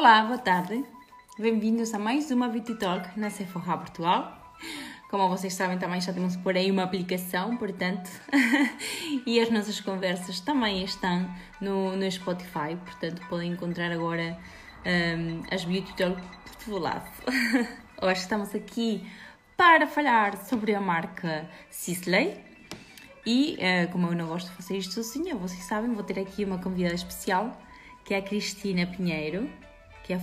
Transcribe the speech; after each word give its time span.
Olá, 0.00 0.22
boa 0.22 0.38
tarde. 0.38 0.82
Bem-vindos 1.38 1.92
a 1.92 1.98
mais 1.98 2.30
uma 2.30 2.48
Beauty 2.48 2.74
Talk 2.76 3.20
na 3.20 3.28
Sephora 3.28 3.76
Portugal. 3.76 4.56
Como 5.10 5.28
vocês 5.28 5.52
sabem, 5.52 5.78
também 5.78 6.00
já 6.00 6.10
temos 6.10 6.36
por 6.36 6.56
aí 6.56 6.70
uma 6.70 6.84
aplicação, 6.84 7.58
portanto, 7.58 8.10
e 9.26 9.38
as 9.38 9.50
nossas 9.50 9.78
conversas 9.78 10.40
também 10.40 10.82
estão 10.84 11.28
no, 11.60 11.94
no 11.96 12.10
Spotify, 12.10 12.76
portanto, 12.82 13.20
podem 13.28 13.52
encontrar 13.52 13.92
agora 13.92 14.38
um, 14.86 15.42
as 15.54 15.66
Beauty 15.66 15.94
Talk 15.94 16.18
lado. 16.66 17.06
Hoje 18.00 18.20
estamos 18.22 18.54
aqui 18.54 19.06
para 19.54 19.86
falar 19.86 20.38
sobre 20.46 20.74
a 20.74 20.80
marca 20.80 21.46
Sisley. 21.68 22.40
E, 23.26 23.58
uh, 23.58 23.92
como 23.92 24.06
eu 24.06 24.14
não 24.16 24.28
gosto 24.28 24.48
de 24.48 24.56
fazer 24.56 24.78
isto 24.78 24.94
sozinha, 24.94 25.36
vocês 25.36 25.62
sabem, 25.64 25.92
vou 25.92 26.02
ter 26.02 26.18
aqui 26.18 26.42
uma 26.42 26.56
convidada 26.56 26.94
especial, 26.94 27.52
que 28.02 28.14
é 28.14 28.16
a 28.16 28.22
Cristina 28.22 28.86
Pinheiro, 28.86 29.46
que 30.10 30.14
é 30.14 30.16
a 30.16 30.20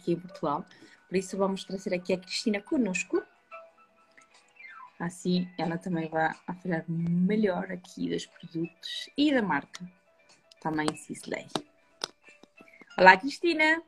aqui 0.00 0.12
em 0.12 0.20
Portugal. 0.20 0.64
Por 1.06 1.16
isso, 1.16 1.36
vamos 1.36 1.64
trazer 1.64 1.92
aqui 1.92 2.14
a 2.14 2.18
Cristina 2.18 2.62
conosco. 2.62 3.22
Assim, 4.98 5.46
ela 5.58 5.76
também 5.76 6.08
vai 6.08 6.32
falar 6.62 6.84
melhor 6.88 7.70
aqui 7.70 8.08
dos 8.08 8.24
produtos 8.24 9.10
e 9.18 9.34
da 9.34 9.42
marca. 9.42 9.86
Também 10.62 10.94
Sisley. 10.96 11.46
Olá, 12.96 13.16
Cristina! 13.18 13.82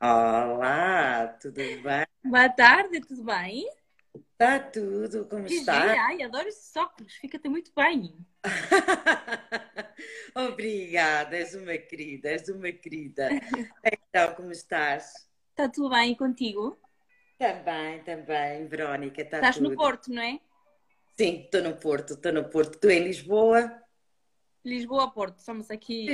Olá, 0.00 1.28
tudo 1.40 1.56
bem? 1.56 2.06
Boa 2.24 2.48
tarde, 2.48 3.00
tudo 3.00 3.24
bem? 3.24 3.68
Está 4.14 4.60
tudo, 4.60 5.26
como 5.26 5.44
que 5.44 5.54
está? 5.54 5.88
Gira. 5.88 6.02
Ai, 6.04 6.22
adoro 6.22 6.48
esses 6.48 6.74
óculos, 6.76 7.14
fica-te 7.14 7.48
muito 7.48 7.72
bem. 7.74 8.14
Obrigada, 10.34 11.36
és 11.36 11.54
uma 11.54 11.76
querida, 11.78 12.30
és 12.30 12.48
uma 12.48 12.70
querida. 12.72 13.30
Então, 13.84 14.34
como 14.34 14.52
estás? 14.52 15.28
Está 15.50 15.68
tudo 15.68 15.90
bem 15.90 16.14
contigo? 16.14 16.78
Também, 17.38 18.02
também, 18.02 18.66
Verónica, 18.66 19.22
está 19.22 19.36
Estás 19.38 19.56
tudo. 19.56 19.70
no 19.70 19.76
Porto, 19.76 20.12
não 20.12 20.22
é? 20.22 20.40
Sim, 21.16 21.42
estou 21.44 21.62
no 21.62 21.76
Porto, 21.76 22.14
estou 22.14 22.32
no 22.32 22.44
Porto. 22.48 22.74
Estou 22.74 22.90
em 22.90 23.04
Lisboa. 23.04 23.80
Lisboa, 24.64 25.10
Porto, 25.10 25.38
estamos 25.38 25.70
aqui. 25.70 26.08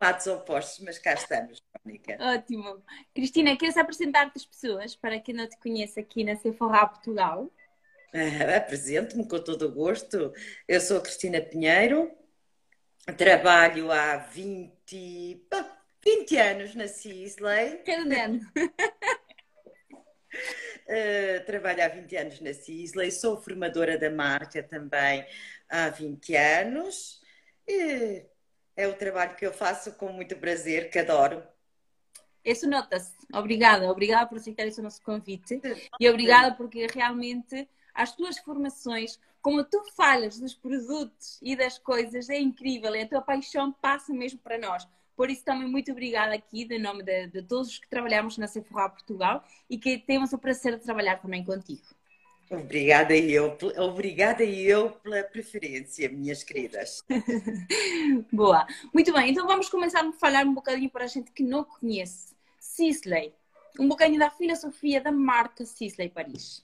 Lados 0.00 0.26
opostos, 0.28 0.84
mas 0.84 0.98
cá 0.98 1.14
estamos, 1.14 1.62
Verónica. 1.84 2.16
Ótimo. 2.20 2.82
Cristina, 3.14 3.56
queres 3.56 3.76
apresentar-te 3.76 4.36
as 4.36 4.44
pessoas 4.44 4.94
para 4.94 5.18
quem 5.18 5.34
não 5.34 5.48
te 5.48 5.56
conhece 5.58 5.98
aqui 5.98 6.24
na 6.24 6.36
Sephora 6.36 6.86
Portugal? 6.86 7.50
Ah, 8.14 8.56
Apresento-me 8.58 9.26
com 9.26 9.38
todo 9.38 9.66
o 9.66 9.72
gosto. 9.72 10.34
Eu 10.68 10.80
sou 10.82 10.98
a 10.98 11.00
Cristina 11.00 11.40
Pinheiro, 11.40 12.12
trabalho 13.16 13.90
há 13.90 14.18
20, 14.18 15.46
pá, 15.48 15.82
20 16.04 16.36
anos 16.36 16.74
na 16.74 16.86
Cisley. 16.88 17.82
Fernando. 17.86 18.42
Uh, 20.84 21.44
trabalho 21.46 21.84
há 21.84 21.88
20 21.88 22.16
anos 22.16 22.40
na 22.40 22.52
Cisley, 22.52 23.10
sou 23.10 23.40
formadora 23.40 23.96
da 23.96 24.10
marca 24.10 24.62
também 24.62 25.26
há 25.68 25.88
20 25.88 26.36
anos. 26.36 27.22
E 27.66 28.26
é 28.76 28.86
o 28.88 28.94
trabalho 28.94 29.36
que 29.36 29.46
eu 29.46 29.54
faço 29.54 29.92
com 29.94 30.12
muito 30.12 30.36
prazer, 30.36 30.90
que 30.90 30.98
adoro. 30.98 31.42
Isso 32.44 32.68
nota-se. 32.68 33.14
Obrigada, 33.32 33.90
obrigada 33.90 34.26
por 34.26 34.36
aceitar 34.36 34.66
esse 34.66 34.82
nosso 34.82 35.00
convite 35.02 35.60
e 35.98 36.10
obrigada 36.10 36.54
porque 36.54 36.86
realmente 36.92 37.68
as 37.94 38.14
tuas 38.14 38.38
formações, 38.38 39.18
como 39.40 39.64
tu 39.64 39.82
falas 39.96 40.38
dos 40.38 40.54
produtos 40.54 41.38
e 41.42 41.56
das 41.56 41.78
coisas, 41.78 42.28
é 42.28 42.38
incrível 42.38 42.94
e 42.94 43.02
a 43.02 43.08
tua 43.08 43.20
paixão 43.20 43.72
passa 43.72 44.12
mesmo 44.12 44.38
para 44.38 44.58
nós. 44.58 44.86
Por 45.16 45.30
isso, 45.30 45.44
também 45.44 45.68
muito 45.68 45.92
obrigada 45.92 46.34
aqui, 46.34 46.66
em 46.70 46.80
nome 46.80 47.02
de, 47.02 47.26
de 47.28 47.42
todos 47.42 47.68
os 47.68 47.78
que 47.78 47.88
trabalhamos 47.88 48.38
na 48.38 48.46
Sephora 48.46 48.88
Portugal 48.88 49.44
e 49.68 49.78
que 49.78 49.98
temos 49.98 50.32
o 50.32 50.38
prazer 50.38 50.78
de 50.78 50.84
trabalhar 50.84 51.20
também 51.20 51.44
contigo. 51.44 51.82
Obrigada 52.50 53.16
eu, 53.16 53.56
obrigada 53.78 54.44
eu 54.44 54.90
pela 54.90 55.22
preferência, 55.22 56.08
minhas 56.10 56.42
queridas. 56.42 57.02
Boa. 58.30 58.66
Muito 58.92 59.12
bem, 59.12 59.30
então 59.30 59.46
vamos 59.46 59.68
começar 59.70 60.04
a 60.06 60.12
falar 60.12 60.44
um 60.44 60.52
bocadinho 60.52 60.90
para 60.90 61.04
a 61.04 61.08
gente 61.08 61.30
que 61.32 61.42
não 61.42 61.64
conhece. 61.64 62.34
Sisley, 62.60 63.32
um 63.78 63.88
bocadinho 63.88 64.18
da 64.18 64.30
filosofia 64.30 65.00
da 65.00 65.10
marca 65.10 65.64
Sisley 65.64 66.10
Paris. 66.10 66.62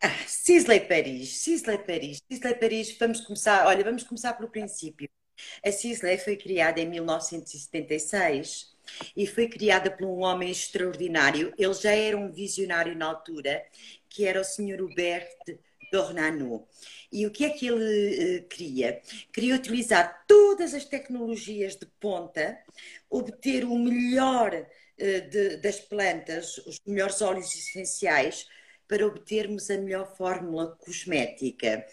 Ah, 0.00 0.14
Sisley 0.28 0.80
Paris, 0.80 1.38
Sisley 1.38 1.78
Paris, 1.78 2.22
Sisley 2.30 2.54
Paris, 2.54 2.96
vamos 2.98 3.20
começar, 3.20 3.66
olha, 3.66 3.82
vamos 3.82 4.04
começar 4.04 4.32
pelo 4.34 4.48
princípio. 4.48 5.08
A 5.64 5.72
Sisley 5.72 6.18
foi 6.18 6.36
criada 6.36 6.80
em 6.80 6.88
1976 6.88 8.76
e 9.16 9.26
foi 9.26 9.48
criada 9.48 9.90
por 9.90 10.06
um 10.06 10.20
homem 10.22 10.50
extraordinário. 10.50 11.52
Ele 11.58 11.74
já 11.74 11.90
era 11.92 12.16
um 12.16 12.30
visionário 12.30 12.94
na 12.96 13.06
altura, 13.06 13.64
que 14.08 14.24
era 14.24 14.40
o 14.40 14.44
Sr. 14.44 14.82
Hubert 14.82 15.28
Dornano. 15.92 16.66
E 17.10 17.26
o 17.26 17.30
que 17.32 17.44
é 17.44 17.50
que 17.50 17.66
ele 17.66 18.38
uh, 18.38 18.48
queria? 18.48 19.00
Queria 19.32 19.56
utilizar 19.56 20.24
todas 20.28 20.74
as 20.74 20.84
tecnologias 20.84 21.74
de 21.74 21.86
ponta, 21.98 22.56
obter 23.10 23.64
o 23.64 23.76
melhor 23.76 24.54
uh, 24.54 25.28
de, 25.28 25.56
das 25.56 25.80
plantas, 25.80 26.58
os 26.58 26.80
melhores 26.86 27.20
óleos 27.20 27.52
essenciais, 27.54 28.46
para 28.88 29.06
obtermos 29.06 29.70
a 29.70 29.76
melhor 29.76 30.16
fórmula 30.16 30.74
cosmética. 30.76 31.86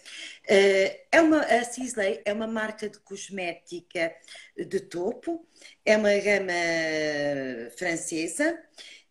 É 0.48 1.20
uma, 1.20 1.40
a 1.42 1.64
Sisley 1.64 2.22
é 2.24 2.32
uma 2.32 2.46
marca 2.46 2.88
de 2.88 2.98
cosmética 3.00 4.14
de 4.56 4.80
topo, 4.80 5.46
é 5.84 5.96
uma 5.96 6.14
gama 6.18 6.52
francesa, 7.76 8.58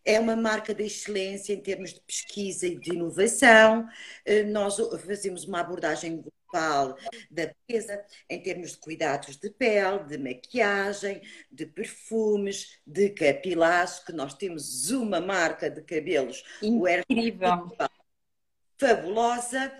é 0.04 0.20
uma 0.20 0.36
marca 0.36 0.74
de 0.74 0.84
excelência 0.84 1.52
em 1.52 1.60
termos 1.60 1.94
de 1.94 2.00
pesquisa 2.00 2.66
e 2.66 2.76
de 2.76 2.92
inovação. 2.92 3.88
Nós 4.50 4.76
fazemos 5.04 5.44
uma 5.44 5.60
abordagem 5.60 6.24
global 6.56 6.96
da 7.30 7.50
beleza 7.68 8.04
em 8.28 8.40
termos 8.40 8.72
de 8.72 8.78
cuidados 8.78 9.36
de 9.36 9.50
pele, 9.50 10.04
de 10.04 10.18
maquiagem, 10.18 11.20
de 11.50 11.66
perfumes, 11.66 12.78
de 12.86 13.10
capilares, 13.10 13.98
que 13.98 14.12
nós 14.12 14.34
temos 14.34 14.90
uma 14.90 15.20
marca 15.20 15.70
de 15.70 15.82
cabelos 15.82 16.42
incrível, 16.62 17.70
fabulosa. 18.78 19.72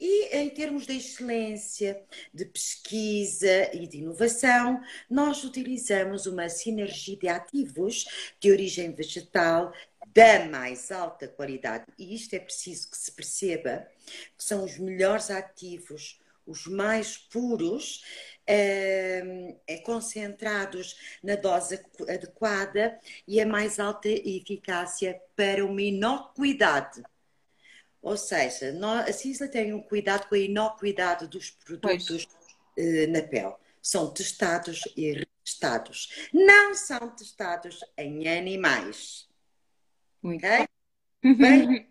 E 0.00 0.36
em 0.36 0.48
termos 0.48 0.86
de 0.86 0.96
excelência, 0.96 2.00
de 2.32 2.44
pesquisa 2.44 3.74
e 3.74 3.84
de 3.84 3.98
inovação, 3.98 4.80
nós 5.10 5.42
utilizamos 5.42 6.24
uma 6.26 6.48
sinergia 6.48 7.16
de 7.16 7.26
ativos 7.26 8.06
de 8.38 8.52
origem 8.52 8.94
vegetal 8.94 9.72
da 10.18 10.46
mais 10.46 10.90
alta 10.90 11.28
qualidade. 11.28 11.84
E 11.98 12.14
isto 12.14 12.34
é 12.34 12.38
preciso 12.38 12.90
que 12.90 12.96
se 12.96 13.12
perceba, 13.12 13.86
que 14.36 14.44
são 14.44 14.64
os 14.64 14.78
melhores 14.78 15.30
ativos, 15.30 16.20
os 16.46 16.66
mais 16.66 17.16
puros, 17.16 18.02
é, 18.46 19.46
concentrados 19.84 21.18
na 21.22 21.36
dose 21.36 21.80
adequada 22.08 22.98
e 23.26 23.40
a 23.40 23.46
mais 23.46 23.78
alta 23.78 24.08
eficácia 24.08 25.20
para 25.36 25.64
uma 25.64 25.82
inocuidade 25.82 27.02
ou 28.00 28.16
seja, 28.16 28.72
nós, 28.72 29.08
a 29.08 29.12
CISLA 29.12 29.48
tem 29.48 29.74
um 29.74 29.82
cuidado 29.82 30.28
com 30.28 30.34
a 30.34 30.38
inocuidade 30.38 31.26
dos 31.26 31.50
produtos 31.50 32.26
eh, 32.76 33.06
na 33.08 33.22
pele. 33.22 33.54
São 33.82 34.12
testados 34.12 34.82
e 34.96 35.12
retestados. 35.12 36.28
Não 36.32 36.74
são 36.74 37.10
testados 37.10 37.80
em 37.96 38.28
animais. 38.28 39.27
Muito 40.22 40.44
okay? 40.46 40.66
bem. 41.34 41.88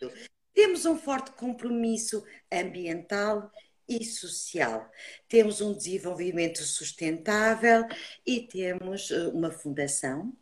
Temos 0.54 0.84
um 0.86 0.96
forte 0.96 1.30
compromisso 1.32 2.24
ambiental 2.52 3.50
e 3.88 4.04
social. 4.04 4.90
Temos 5.28 5.60
um 5.60 5.72
desenvolvimento 5.72 6.62
sustentável 6.62 7.86
e 8.26 8.40
temos 8.40 9.10
uma 9.10 9.50
fundação 9.50 10.32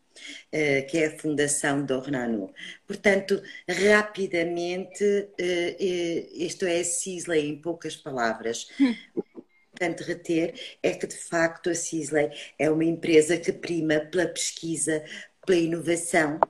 Uh, 0.48 0.80
que 0.88 0.96
é 0.96 1.08
a 1.08 1.18
Fundação 1.18 1.84
Dornano. 1.84 2.50
Portanto, 2.86 3.42
rapidamente, 3.68 5.04
uh, 5.04 6.32
isto 6.32 6.64
é 6.64 6.80
a 6.80 6.84
Cisley 6.84 7.46
em 7.46 7.60
poucas 7.60 7.96
palavras. 7.96 8.66
O 9.14 9.22
que 9.22 9.36
é 9.36 9.86
importante 9.86 10.02
reter 10.04 10.54
é 10.82 10.92
que, 10.94 11.06
de 11.06 11.16
facto, 11.16 11.68
a 11.68 11.74
Cisley 11.74 12.30
é 12.58 12.70
uma 12.70 12.84
empresa 12.86 13.36
que 13.36 13.52
prima 13.52 14.00
pela 14.00 14.26
pesquisa, 14.26 15.04
pela 15.44 15.58
inovação, 15.58 16.40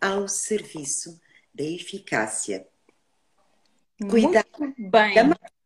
ao 0.00 0.28
serviço 0.28 1.20
da 1.54 1.64
eficácia. 1.64 2.66
Cuidado 4.08 4.46
bem. 4.76 5.14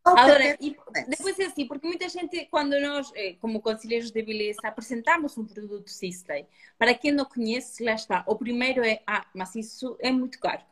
Agora, 0.05 0.59
depois 1.07 1.39
é 1.39 1.45
assim, 1.45 1.67
porque 1.67 1.87
muita 1.87 2.09
gente, 2.09 2.47
quando 2.47 2.79
nós, 2.81 3.13
eh, 3.15 3.37
como 3.41 3.61
conselheiros 3.61 4.11
de 4.11 4.21
beleza, 4.21 4.59
apresentamos 4.65 5.39
um 5.39 5.47
produto 5.47 5.89
Sisley, 5.89 6.45
para 6.77 6.93
quem 6.93 7.13
não 7.13 7.25
conhece, 7.25 7.85
lá 7.85 7.93
está. 7.93 8.25
O 8.27 8.35
primeiro 8.35 8.85
é, 8.85 9.01
ah, 9.07 9.25
mas 9.33 9.55
isso 9.55 9.97
é 10.01 10.11
muito 10.11 10.41
caro. 10.41 10.63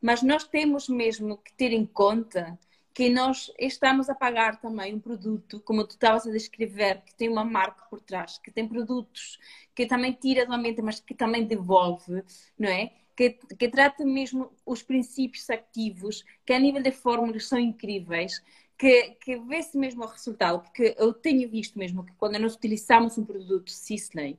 Mas 0.00 0.22
nós 0.22 0.44
temos 0.44 0.88
mesmo 0.88 1.38
que 1.38 1.52
ter 1.54 1.72
em 1.72 1.84
conta 1.84 2.56
que 2.94 3.10
nós 3.10 3.52
estamos 3.58 4.08
a 4.08 4.14
pagar 4.14 4.60
também 4.60 4.94
um 4.94 5.00
produto, 5.00 5.60
como 5.60 5.84
tu 5.84 5.90
estavas 5.90 6.26
a 6.26 6.30
descrever, 6.30 7.02
que 7.02 7.14
tem 7.14 7.28
uma 7.28 7.44
marca 7.44 7.82
por 7.90 8.00
trás, 8.00 8.38
que 8.38 8.50
tem 8.50 8.66
produtos 8.68 9.38
que 9.74 9.84
também 9.84 10.12
tira 10.12 10.46
do 10.46 10.52
ambiente, 10.54 10.80
mas 10.80 11.00
que 11.00 11.14
também 11.14 11.44
devolve, 11.44 12.22
não 12.58 12.68
é? 12.68 12.92
Que, 13.16 13.30
que 13.30 13.68
trata 13.68 14.04
mesmo 14.04 14.52
os 14.64 14.82
princípios 14.82 15.48
ativos, 15.48 16.22
que 16.44 16.52
a 16.52 16.58
nível 16.58 16.82
de 16.82 16.92
fórmulas 16.92 17.46
são 17.46 17.58
incríveis, 17.58 18.42
que, 18.76 19.12
que 19.22 19.38
vê-se 19.38 19.76
mesmo 19.78 20.04
o 20.04 20.06
resultado, 20.06 20.60
porque 20.60 20.94
eu 20.98 21.12
tenho 21.14 21.48
visto 21.48 21.78
mesmo 21.78 22.04
que 22.04 22.12
quando 22.14 22.38
nós 22.38 22.54
utilizamos 22.54 23.16
um 23.16 23.24
produto 23.24 23.70
Sisley, 23.70 24.38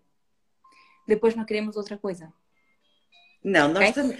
depois 1.08 1.36
não 1.36 1.46
queremos 1.46 1.76
outra 1.76 1.98
coisa. 1.98 2.32
Não, 3.44 3.68
nós 3.68 3.90
okay? 3.90 3.94
também. 3.94 4.20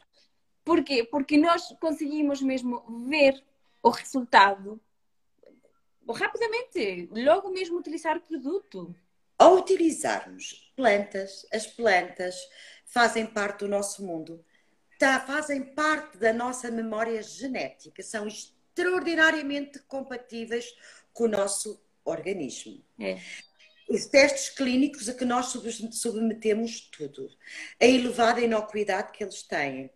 Por 0.64 0.84
quê? 0.84 1.04
Porque 1.04 1.38
nós 1.38 1.76
conseguimos 1.80 2.42
mesmo 2.42 2.84
ver 3.08 3.44
o 3.84 3.90
resultado 3.90 4.82
rapidamente, 6.14 7.10
logo 7.12 7.50
mesmo 7.50 7.78
utilizar 7.78 8.18
o 8.18 8.22
produto. 8.22 8.96
Ao 9.38 9.56
utilizarmos 9.56 10.72
plantas, 10.76 11.46
as 11.54 11.68
plantas 11.68 12.36
fazem 12.86 13.26
parte 13.26 13.60
do 13.60 13.68
nosso 13.68 14.04
mundo, 14.04 14.44
tá, 14.98 15.20
fazem 15.20 15.64
parte 15.64 16.18
da 16.18 16.34
nossa 16.34 16.70
memória 16.72 17.22
genética, 17.22 18.02
são 18.04 18.28
extraordinariamente 18.28 19.80
compatíveis 19.88 20.74
com 21.14 21.26
o 21.26 21.30
nosso 21.30 21.82
organismo. 22.04 22.84
É. 23.00 23.20
Os 23.90 24.06
testes 24.06 24.50
clínicos 24.50 25.08
a 25.08 25.14
que 25.14 25.24
nós 25.26 25.54
submetemos 25.92 26.90
tudo, 26.92 27.30
a 27.80 27.86
elevada 27.86 28.42
inocuidade 28.42 29.12
que 29.14 29.24
eles 29.24 29.44
têm, 29.44 29.90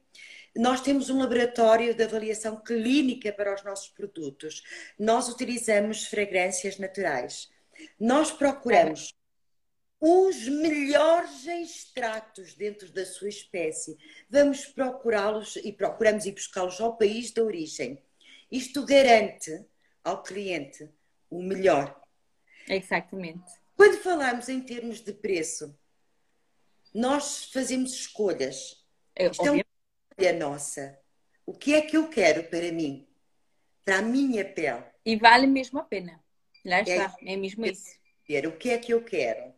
nós 0.55 0.81
temos 0.81 1.09
um 1.09 1.19
laboratório 1.19 1.93
de 1.93 2.03
avaliação 2.03 2.61
clínica 2.61 3.31
para 3.31 3.53
os 3.53 3.63
nossos 3.63 3.89
produtos. 3.89 4.63
Nós 4.99 5.29
utilizamos 5.29 6.05
fragrâncias 6.05 6.77
naturais. 6.77 7.49
Nós 7.99 8.31
procuramos 8.31 9.13
os 10.01 10.47
melhores 10.47 11.45
extratos 11.45 12.55
dentro 12.55 12.91
da 12.91 13.05
sua 13.05 13.29
espécie. 13.29 13.99
Vamos 14.27 14.65
procurá-los 14.65 15.57
e 15.57 15.71
procuramos 15.71 16.25
ir 16.25 16.31
buscá-los 16.31 16.81
ao 16.81 16.97
país 16.97 17.29
de 17.29 17.39
origem. 17.39 18.01
Isto 18.51 18.83
garante 18.83 19.63
ao 20.03 20.23
cliente 20.23 20.89
o 21.29 21.43
melhor. 21.43 22.01
Exatamente. 22.67 23.53
Quando 23.77 23.97
falamos 23.99 24.49
em 24.49 24.59
termos 24.61 25.01
de 25.01 25.13
preço, 25.13 25.77
nós 26.91 27.45
fazemos 27.45 27.93
escolhas. 27.93 28.83
É, 29.15 29.27
Isto 29.27 29.45
é 29.45 29.51
um 29.51 29.61
é 30.17 30.33
nossa. 30.33 30.99
O 31.45 31.53
que 31.53 31.75
é 31.75 31.81
que 31.81 31.95
eu 31.95 32.09
quero 32.09 32.43
para 32.45 32.71
mim? 32.71 33.07
Para 33.85 33.99
a 33.99 34.01
minha 34.01 34.43
pele. 34.43 34.83
E 35.05 35.15
vale 35.15 35.45
mesmo 35.45 35.79
a 35.79 35.83
pena. 35.83 36.23
Lá 36.65 36.79
é 36.79 36.81
está, 36.81 37.15
é, 37.21 37.33
é 37.33 37.37
mesmo 37.37 37.65
isso. 37.65 37.99
O 38.47 38.57
que 38.57 38.69
é 38.69 38.77
que 38.77 38.93
eu 38.93 39.03
quero? 39.03 39.53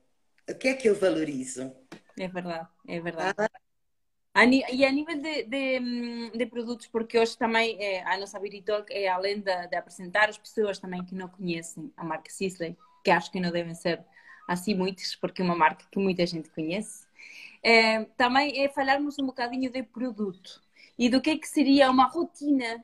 O 0.50 0.56
que 0.56 0.68
é 0.68 0.74
que 0.74 0.90
eu 0.90 0.95
valorizo? 0.95 1.74
É 2.18 2.28
verdade, 2.28 2.68
é 2.88 3.00
verdade. 3.00 3.36
Ah. 3.40 4.45
E 4.45 4.84
a 4.84 4.92
nível 4.92 5.22
de, 5.22 5.44
de, 5.44 6.31
de, 6.31 6.45
produtos, 6.48 6.88
porque 6.88 7.19
hoje 7.19 7.38
também 7.38 7.78
é, 7.80 8.04
a 8.04 8.18
nossa 8.18 8.40
Beauty 8.40 8.63
Talk 8.63 8.92
é 8.92 9.07
além 9.07 9.40
de, 9.40 9.68
de, 9.68 9.75
apresentar 9.75 10.28
as 10.28 10.38
pessoas 10.38 10.80
também 10.80 11.06
que 11.06 11.13
não 11.13 11.28
conhecem 11.28 11.94
a 11.95 12.04
marca 12.04 12.31
Sisley, 12.31 12.75
que 13.04 13.12
acho 13.12 13.31
que 13.31 13.40
não 13.40 13.51
devem 13.51 13.75
ser 13.75 14.04
assim 14.48 14.74
muitas, 14.74 15.16
porque 15.16 15.42
é 15.42 15.45
uma 15.45 15.56
marca 15.56 15.86
que 15.90 16.00
muita 16.00 16.25
gente 16.25 16.50
conhece. 16.50 17.06
É, 17.62 18.04
também 18.18 18.63
é 18.63 18.69
falarmos 18.69 19.19
um 19.19 19.28
bocadinho 19.28 19.72
de 19.72 19.84
produto 19.84 20.62
e 20.98 21.10
do 21.10 21.22
que, 21.22 21.30
é 21.30 21.38
que 21.38 21.48
seria 21.48 21.89
uma 21.89 22.07
rotina 22.07 22.84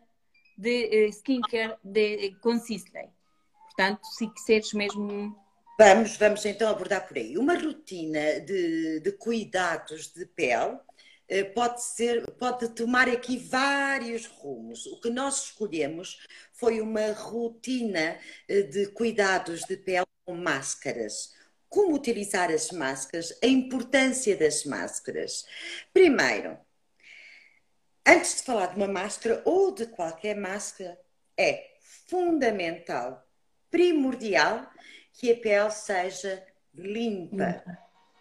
de 0.58 1.08
uh, 1.08 1.10
skincare 1.10 1.76
de, 1.84 2.36
com 2.42 2.58
Sisley. 2.58 3.10
Portanto, 3.66 4.06
se 4.06 4.28
quiseres 4.30 4.74
mesmo. 4.74 5.36
Vamos, 5.82 6.18
vamos 6.18 6.46
então 6.46 6.70
abordar 6.70 7.08
por 7.08 7.16
aí. 7.16 7.38
Uma 7.38 7.58
rotina 7.58 8.42
de, 8.42 9.00
de 9.00 9.14
cuidados 9.14 10.12
de 10.12 10.26
pele 10.26 10.78
eh, 11.26 11.46
pode 11.46 11.82
ser, 11.82 12.30
pode 12.32 12.68
tomar 12.76 13.08
aqui 13.08 13.38
vários 13.38 14.26
rumos. 14.26 14.86
O 14.88 15.00
que 15.00 15.10
nós 15.10 15.46
escolhemos 15.46 16.20
foi 16.52 16.82
uma 16.82 17.14
rotina 17.14 18.20
eh, 18.50 18.64
de 18.64 18.88
cuidados 18.88 19.62
de 19.62 19.78
pele 19.78 20.06
com 20.26 20.36
máscaras 20.36 21.34
como 21.70 21.96
utilizar 21.96 22.52
as 22.52 22.72
máscaras, 22.72 23.40
a 23.42 23.48
importância 23.48 24.36
das 24.36 24.66
máscaras. 24.66 25.46
Primeiro, 25.94 26.58
antes 28.06 28.38
de 28.38 28.44
falar 28.44 28.68
de 28.68 28.76
uma 28.76 28.88
máscara 28.88 29.42
ou 29.46 29.72
de 29.74 29.86
qualquer 29.86 30.36
máscara, 30.36 31.00
é 31.38 31.78
fundamental, 32.08 33.26
primordial, 33.70 34.70
que 35.20 35.34
a 35.34 35.38
pele 35.38 35.70
seja 35.70 36.42
limpa. 36.74 37.62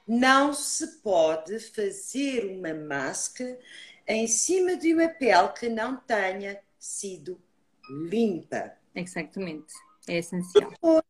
Não 0.05 0.53
se 0.53 0.99
pode 1.01 1.61
fazer 1.61 2.45
uma 2.47 2.75
máscara 2.75 3.57
em 4.05 4.27
cima 4.27 4.77
de 4.77 4.93
uma 4.93 5.09
pele 5.09 5.49
que 5.51 5.69
não 5.69 5.97
tenha 5.97 6.61
sido 6.77 7.41
limpa. 7.89 8.73
Exatamente. 8.97 9.73
É 10.09 10.19
essencial. 10.19 10.71
Depois, 10.71 11.05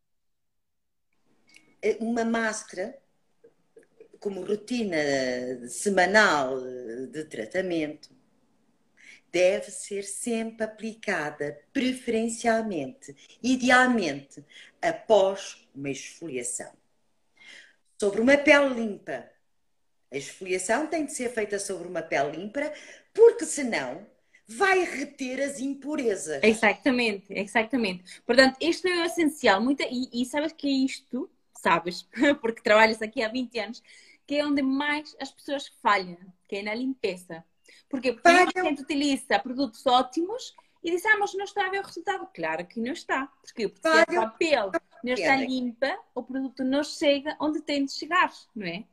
uma 2.01 2.25
máscara 2.25 2.99
como 4.21 4.45
rotina 4.45 4.97
semanal 5.69 6.61
de 7.11 7.25
tratamento 7.25 8.11
deve 9.31 9.71
ser 9.71 10.03
sempre 10.03 10.65
aplicada 10.65 11.61
preferencialmente, 11.73 13.17
idealmente, 13.43 14.45
após 14.81 15.67
uma 15.75 15.91
esfoliação. 15.91 16.73
Sobre 18.01 18.21
uma 18.21 18.37
pele 18.37 18.75
limpa, 18.75 19.29
a 20.11 20.17
esfoliação 20.17 20.87
tem 20.87 21.05
de 21.05 21.13
ser 21.13 21.31
feita 21.31 21.59
sobre 21.59 21.87
uma 21.89 22.01
pele 22.01 22.37
limpa, 22.37 22.73
porque 23.13 23.45
senão 23.45 24.07
vai 24.47 24.83
reter 24.85 25.43
as 25.43 25.61
impurezas. 25.61 26.43
Exatamente, 26.43 27.27
exatamente. 27.31 28.23
Portanto, 28.25 28.57
isto 28.61 28.89
é 28.89 29.03
o 29.03 29.05
essencial. 29.05 29.61
Muita, 29.61 29.85
e, 29.85 30.09
e 30.13 30.25
sabes 30.25 30.53
que 30.53 30.69
isto 30.69 31.31
sabes, 31.59 32.09
porque 32.41 32.63
trabalhas 32.63 33.03
aqui 33.03 33.23
há 33.23 33.29
20 33.29 33.59
anos, 33.59 33.83
que 34.27 34.37
é 34.37 34.47
onde 34.47 34.63
mais 34.63 35.17
as 35.21 35.31
pessoas 35.31 35.69
falham, 35.83 36.19
que 36.47 36.57
é 36.57 36.63
na 36.63 36.75
limpeza. 36.75 37.45
Porque, 37.89 38.13
porque 38.13 38.29
a 38.29 38.63
gente 38.65 38.83
utiliza 38.83 39.39
produtos 39.39 39.87
ótimos 39.87 40.55
e 40.83 40.91
diz, 40.91 41.05
ah, 41.07 41.17
mas 41.19 41.35
não 41.35 41.45
está 41.45 41.67
a 41.67 41.71
ver 41.71 41.81
o 41.81 41.87
resultado. 41.87 42.29
Claro 42.35 42.67
que 42.67 42.81
não 42.81 42.93
está. 42.93 43.27
Porque, 43.43 43.69
porque 43.69 43.89
se 44.11 44.17
a 44.17 44.23
papel 44.23 44.73
não 45.03 45.15
está 45.15 45.37
limpa, 45.37 45.99
o 46.15 46.23
produto 46.23 46.65
não 46.65 46.85
chega 46.85 47.37
onde 47.41 47.61
tem 47.63 47.85
de 47.85 47.93
chegar, 47.93 48.33
não 48.55 48.67
é? 48.67 48.85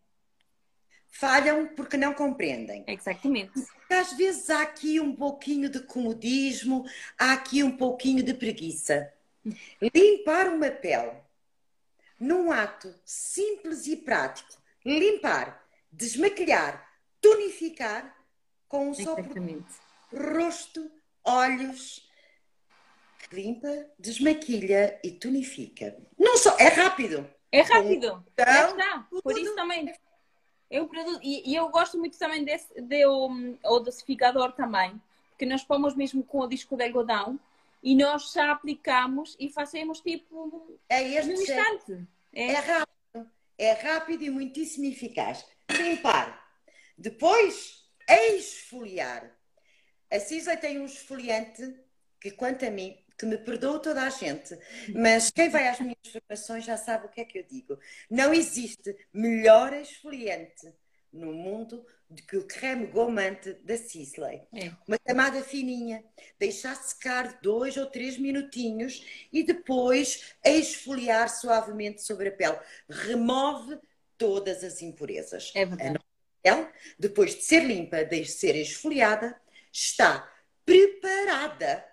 Falham 1.07 1.67
porque 1.67 1.95
não 1.95 2.13
compreendem. 2.13 2.83
Exatamente. 2.87 3.53
Porque 3.53 3.93
às 3.93 4.13
vezes 4.13 4.49
há 4.49 4.61
aqui 4.61 4.99
um 4.99 5.15
pouquinho 5.15 5.69
de 5.69 5.79
comodismo, 5.79 6.85
há 7.17 7.33
aqui 7.33 7.63
um 7.63 7.75
pouquinho 7.75 8.21
de 8.21 8.33
preguiça. 8.33 9.13
Limpar 9.93 10.49
uma 10.49 10.69
pele 10.69 11.13
num 12.19 12.51
ato 12.51 12.93
simples 13.05 13.87
e 13.87 13.95
prático, 13.95 14.57
limpar, 14.85 15.63
desmaquilhar, 15.91 16.89
tonificar 17.21 18.14
com 18.75 18.89
um 18.89 18.93
só 18.93 19.15
rosto, 20.11 20.91
olhos, 21.23 22.05
limpa, 23.31 23.87
desmaquilha 23.97 24.99
e 25.01 25.11
tonifica. 25.11 25.97
Não 26.19 26.37
só, 26.37 26.57
é 26.57 26.67
rápido. 26.67 27.27
É 27.51 27.61
rápido. 27.61 28.23
Então, 28.33 28.73
está. 28.73 29.07
Por 29.23 29.37
isso 29.37 29.55
também. 29.55 29.93
Eu 30.69 30.87
produzo, 30.87 31.19
e, 31.23 31.51
e, 31.51 31.55
eu 31.55 31.69
gosto 31.69 31.97
muito 31.97 32.17
também 32.17 32.43
desse 32.43 32.81
de, 32.81 33.07
um, 33.07 33.57
o 33.63 33.79
dosificador 33.79 34.51
também, 34.53 34.99
porque 35.29 35.45
nós 35.45 35.63
pomos 35.63 35.95
mesmo 35.95 36.23
com 36.23 36.39
o 36.39 36.47
disco 36.47 36.75
de 36.75 36.83
algodão 36.83 37.39
e 37.83 37.95
nós 37.95 38.33
já 38.33 38.51
aplicamos 38.51 39.37
e 39.39 39.47
fazemos 39.47 40.01
tipo 40.01 40.79
é 40.89 41.03
este 41.03 41.31
num 41.31 41.41
instante. 41.41 42.07
É. 42.33 42.47
é 42.47 42.59
rápido, 42.59 43.31
é 43.57 43.71
rápido 43.73 44.23
e 44.23 44.29
muitíssimo 44.29 44.85
eficaz. 44.85 45.45
Limpar. 45.69 46.43
Depois, 46.97 47.84
esfoliar. 48.07 49.35
A 50.11 50.19
Cisla 50.19 50.55
tem 50.55 50.79
um 50.79 50.85
esfoliante 50.85 51.75
que, 52.19 52.31
quanto 52.31 52.65
a 52.65 52.71
mim, 52.71 52.97
que 53.17 53.25
me 53.25 53.37
perdoa 53.37 53.79
toda 53.79 54.03
a 54.03 54.09
gente, 54.09 54.57
mas 54.93 55.29
quem 55.29 55.49
vai 55.49 55.67
às 55.67 55.79
minhas 55.79 55.97
formações 56.11 56.65
já 56.65 56.77
sabe 56.77 57.05
o 57.05 57.09
que 57.09 57.21
é 57.21 57.25
que 57.25 57.39
eu 57.39 57.43
digo. 57.43 57.79
Não 58.09 58.33
existe 58.33 58.95
melhor 59.13 59.73
esfoliante 59.73 60.73
no 61.11 61.33
mundo 61.33 61.85
do 62.09 62.21
que 62.23 62.37
o 62.37 62.45
creme 62.45 62.87
gommante 62.87 63.53
da 63.63 63.77
Sisley. 63.77 64.43
É. 64.53 64.71
Uma 64.87 64.99
camada 64.99 65.41
fininha, 65.41 66.03
deixar 66.37 66.75
secar 66.75 67.39
dois 67.41 67.77
ou 67.77 67.87
três 67.87 68.17
minutinhos 68.17 69.27
e 69.31 69.43
depois 69.43 70.35
esfoliar 70.43 71.29
suavemente 71.29 72.03
sobre 72.03 72.29
a 72.29 72.31
pele. 72.31 72.59
Remove 72.87 73.79
todas 74.17 74.63
as 74.63 74.81
impurezas. 74.81 75.51
É 75.55 75.65
verdade. 75.65 75.99
Depois 76.97 77.35
de 77.35 77.41
ser 77.41 77.63
limpa, 77.63 78.03
de 78.03 78.25
ser 78.25 78.55
esfoliada, 78.55 79.39
está 79.71 80.31
preparada 80.65 81.85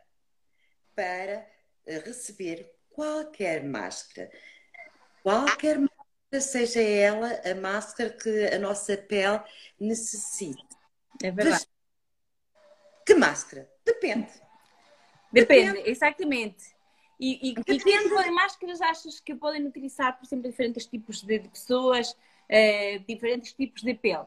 para 0.94 1.46
receber 1.86 2.72
qualquer 2.90 3.64
máscara. 3.64 4.30
Qualquer 5.22 5.78
máscara, 5.78 6.40
seja 6.40 6.80
ela 6.80 7.40
a 7.44 7.54
máscara 7.54 8.10
que 8.10 8.46
a 8.46 8.58
nossa 8.58 8.96
pele 8.96 9.42
necessite. 9.78 10.64
É 11.22 11.30
verdade. 11.30 11.66
Que 13.04 13.14
máscara? 13.14 13.70
Depende. 13.84 14.30
Depende, 15.32 15.72
Depende. 15.72 15.90
exatamente. 15.90 16.72
E, 17.18 17.50
e, 17.50 17.50
e 17.50 17.54
que 17.54 17.78
tipo 17.78 18.32
máscaras 18.32 18.80
achas 18.80 19.20
que 19.20 19.34
podem 19.34 19.66
utilizar, 19.66 20.16
por 20.18 20.26
exemplo, 20.26 20.50
diferentes 20.50 20.86
tipos 20.86 21.22
de, 21.22 21.40
pessoas, 21.40 22.16
eh, 22.48 22.98
diferentes 23.06 23.52
tipos 23.52 23.82
de 23.82 23.94
pele? 23.94 24.26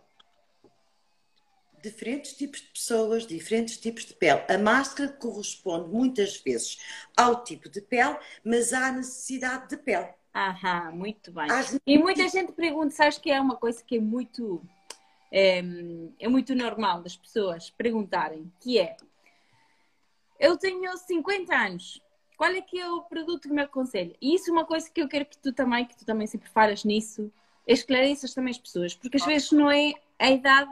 Diferentes 1.86 2.34
tipos 2.34 2.62
de 2.62 2.68
pessoas, 2.68 3.28
diferentes 3.28 3.78
tipos 3.78 4.06
de 4.06 4.14
pele. 4.16 4.42
A 4.50 4.58
máscara 4.58 5.12
corresponde 5.12 5.88
muitas 5.90 6.38
vezes 6.38 6.80
ao 7.16 7.44
tipo 7.44 7.70
de 7.70 7.80
pele, 7.80 8.18
mas 8.44 8.74
à 8.74 8.92
necessidade 8.92 9.70
de 9.70 9.78
pele. 9.78 10.10
Aham, 10.34 10.92
muito 10.94 11.32
bem. 11.32 11.50
As... 11.52 11.80
E 11.86 11.98
muita 11.98 12.28
gente 12.28 12.54
pergunta, 12.54 12.90
sabes 12.90 13.20
que 13.20 13.30
é 13.30 13.40
uma 13.40 13.56
coisa 13.56 13.84
que 13.84 13.98
é 13.98 14.00
muito 14.00 14.62
é, 15.32 15.60
é 16.20 16.28
muito 16.28 16.56
normal 16.56 17.04
das 17.04 17.16
pessoas 17.16 17.70
perguntarem, 17.70 18.52
que 18.60 18.80
é 18.80 18.98
eu 20.40 20.58
tenho 20.58 20.98
50 20.98 21.56
anos, 21.56 22.02
qual 22.36 22.50
é 22.50 22.62
que 22.62 22.80
é 22.80 22.90
o 22.90 23.02
produto 23.04 23.48
que 23.48 23.54
me 23.54 23.62
aconselha? 23.62 24.16
E 24.22 24.34
isso 24.36 24.50
é 24.50 24.54
uma 24.54 24.66
coisa 24.66 24.90
que 24.90 25.02
eu 25.02 25.08
quero 25.08 25.26
que 25.26 25.38
tu 25.38 25.54
também, 25.54 25.86
que 25.86 25.96
tu 25.96 26.04
também 26.04 26.26
sempre 26.26 26.50
falas 26.50 26.84
nisso, 26.84 27.32
esclareças 27.68 28.34
também 28.34 28.52
as 28.52 28.58
pessoas, 28.58 28.96
porque 28.96 29.18
às 29.18 29.26
vezes 29.26 29.52
não 29.52 29.70
é 29.70 29.94
a 30.20 30.32
idade 30.32 30.72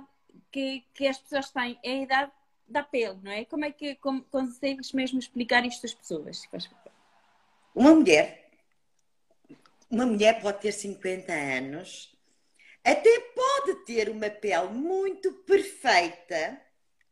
que, 0.53 0.86
que 0.93 1.07
as 1.07 1.17
pessoas 1.17 1.50
têm, 1.50 1.79
é 1.83 1.91
a 1.91 2.03
idade 2.03 2.31
da 2.67 2.83
pele, 2.83 3.17
não 3.24 3.31
é? 3.31 3.43
Como 3.43 3.65
é 3.65 3.72
que 3.72 3.95
como, 3.95 4.24
consegues 4.25 4.93
mesmo 4.93 5.17
explicar 5.19 5.65
isto 5.65 5.86
às 5.86 5.93
pessoas? 5.93 6.48
Uma 7.75 7.93
mulher, 7.95 8.51
uma 9.89 10.05
mulher 10.05 10.39
pode 10.41 10.62
ter 10.62 10.72
50 10.72 11.33
anos, 11.33 12.15
até 12.83 13.19
pode 13.36 13.83
ter 13.86 14.10
uma 14.10 14.29
pele 14.29 14.69
muito 14.69 15.33
perfeita, 15.45 16.62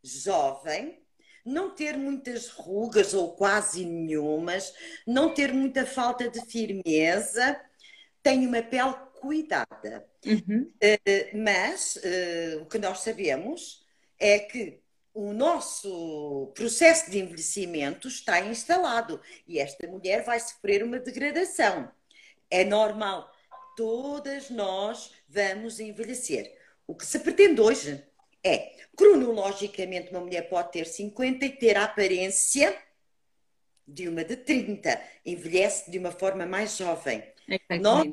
jovem, 0.02 1.02
não 1.44 1.74
ter 1.74 1.96
muitas 1.96 2.48
rugas 2.48 3.12
ou 3.12 3.34
quase 3.34 3.84
nenhumas, 3.84 4.72
não 5.04 5.34
ter 5.34 5.52
muita 5.52 5.84
falta 5.84 6.30
de 6.30 6.40
firmeza, 6.46 7.60
tem 8.22 8.46
uma 8.46 8.62
pele 8.62 8.94
cuidada. 9.22 10.04
Uhum. 10.26 10.72
Uh, 10.82 11.38
mas 11.38 11.94
uh, 11.96 12.62
o 12.62 12.66
que 12.66 12.76
nós 12.76 12.98
sabemos 12.98 13.86
é 14.18 14.40
que 14.40 14.80
o 15.14 15.32
nosso 15.32 16.50
processo 16.56 17.08
de 17.08 17.20
envelhecimento 17.20 18.08
está 18.08 18.40
instalado 18.40 19.20
e 19.46 19.60
esta 19.60 19.86
mulher 19.86 20.24
vai 20.24 20.40
sofrer 20.40 20.82
uma 20.82 20.98
degradação. 20.98 21.88
É 22.50 22.64
normal, 22.64 23.30
todas 23.76 24.50
nós 24.50 25.12
vamos 25.28 25.78
envelhecer. 25.78 26.52
O 26.84 26.94
que 26.94 27.06
se 27.06 27.20
pretende 27.20 27.60
hoje 27.60 28.02
é, 28.42 28.72
cronologicamente, 28.96 30.10
uma 30.10 30.20
mulher 30.20 30.48
pode 30.48 30.72
ter 30.72 30.86
50 30.86 31.46
e 31.46 31.50
ter 31.50 31.76
a 31.76 31.84
aparência 31.84 32.76
de 33.86 34.08
uma 34.08 34.24
de 34.24 34.36
30, 34.36 35.00
envelhece 35.24 35.90
de 35.90 35.98
uma 35.98 36.10
forma 36.10 36.44
mais 36.44 36.76
jovem. 36.76 37.22
Nós 37.80 38.08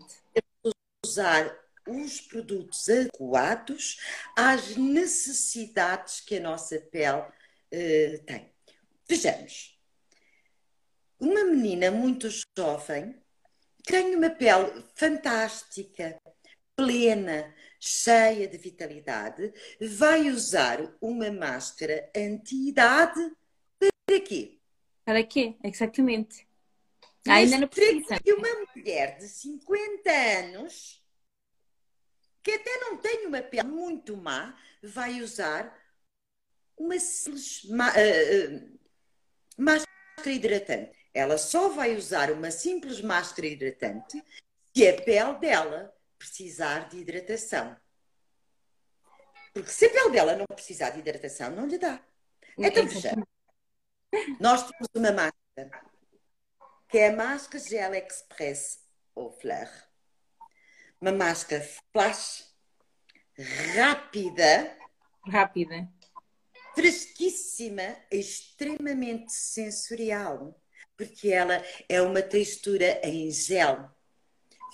usar 1.09 1.57
os 1.87 2.21
produtos 2.21 2.87
adequados 2.87 3.99
às 4.35 4.77
necessidades 4.77 6.21
que 6.21 6.37
a 6.37 6.41
nossa 6.41 6.79
pele 6.79 7.21
uh, 7.21 8.23
tem. 8.25 8.51
Vejamos. 9.07 9.77
Uma 11.19 11.43
menina 11.43 11.89
muito 11.89 12.29
jovem 12.57 13.19
tem 13.83 14.15
uma 14.15 14.29
pele 14.29 14.85
fantástica, 14.93 16.21
plena, 16.75 17.53
cheia 17.79 18.47
de 18.47 18.57
vitalidade, 18.57 19.51
vai 19.81 20.29
usar 20.29 20.79
uma 21.01 21.31
máscara 21.31 22.09
anti-idade 22.15 23.19
para 23.79 24.19
quê? 24.21 24.59
Para 25.03 25.23
quê? 25.23 25.55
Exatamente. 25.63 26.47
Ainda 27.27 27.57
não 27.57 27.67
precisa. 27.67 28.19
E 28.23 28.33
uma 28.33 28.47
mulher 28.75 29.17
de 29.17 29.27
50 29.27 30.11
anos, 30.11 30.98
que 32.43 32.51
até 32.51 32.77
não 32.77 32.97
tem 32.97 33.25
uma 33.27 33.41
pele 33.41 33.63
muito 33.63 34.15
má, 34.15 34.57
vai 34.81 35.21
usar 35.21 35.77
uma 36.77 36.97
simples 36.99 37.63
uh, 37.65 37.73
uh, 37.73 38.79
máscara 39.57 39.89
hidratante. 40.25 40.97
Ela 41.13 41.37
só 41.37 41.69
vai 41.69 41.95
usar 41.95 42.31
uma 42.31 42.51
simples 42.51 43.01
máscara 43.01 43.47
hidratante 43.47 44.23
se 44.75 44.87
a 44.87 45.01
pele 45.01 45.33
dela 45.39 45.93
precisar 46.17 46.89
de 46.89 46.97
hidratação. 46.97 47.75
Porque 49.53 49.71
se 49.71 49.85
a 49.85 49.89
pele 49.89 50.11
dela 50.11 50.35
não 50.35 50.45
precisar 50.45 50.91
de 50.91 50.99
hidratação, 50.99 51.51
não 51.51 51.65
lhe 51.65 51.77
dá. 51.77 52.01
Então, 52.57 52.87
veja, 52.87 53.15
nós 54.39 54.67
temos 54.69 54.87
uma 54.93 55.11
máscara, 55.11 55.89
que 56.87 56.97
é 56.97 57.09
a 57.09 57.15
máscara 57.15 57.63
Gel 57.63 57.93
Express 57.95 58.79
ou 59.15 59.31
Fleur. 59.31 59.88
Uma 61.01 61.11
máscara 61.11 61.65
flash, 61.93 62.45
rápida. 63.73 64.77
Rápida. 65.25 65.87
Fresquíssima, 66.75 67.95
extremamente 68.11 69.31
sensorial, 69.31 70.59
porque 70.97 71.29
ela 71.29 71.63
é 71.87 72.01
uma 72.01 72.21
textura 72.21 72.99
em 73.03 73.31
gel, 73.31 73.89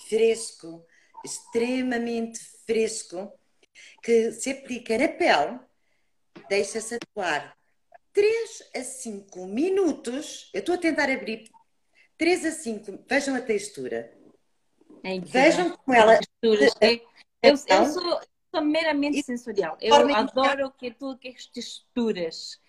fresco, 0.08 0.84
extremamente 1.24 2.40
fresco 2.66 3.32
que 4.02 4.32
se 4.32 4.50
aplica 4.50 4.98
na 4.98 5.08
pele, 5.08 5.60
deixa-se 6.48 6.96
atuar 6.96 7.56
3 8.12 8.70
a 8.74 8.82
5 8.82 9.46
minutos. 9.46 10.50
Eu 10.52 10.60
estou 10.60 10.74
a 10.74 10.78
tentar 10.78 11.10
abrir 11.10 11.50
3 12.16 12.46
a 12.46 12.50
5, 12.50 13.04
vejam 13.08 13.34
a 13.34 13.40
textura. 13.40 14.15
É 15.06 15.20
vejam 15.20 15.70
como 15.70 15.96
ela. 15.96 16.14
É, 16.80 16.94
eu, 17.40 17.52
eu, 17.52 17.56
sou, 17.56 18.20
sou 18.50 18.60
meramente 18.60 19.22
sensorial. 19.22 19.78
Eu 19.80 19.94
adoro 20.12 20.72
que 20.76 20.90
tudo 20.90 21.16
que 21.16 21.28
é 21.28 21.34
texturas. 21.54 22.60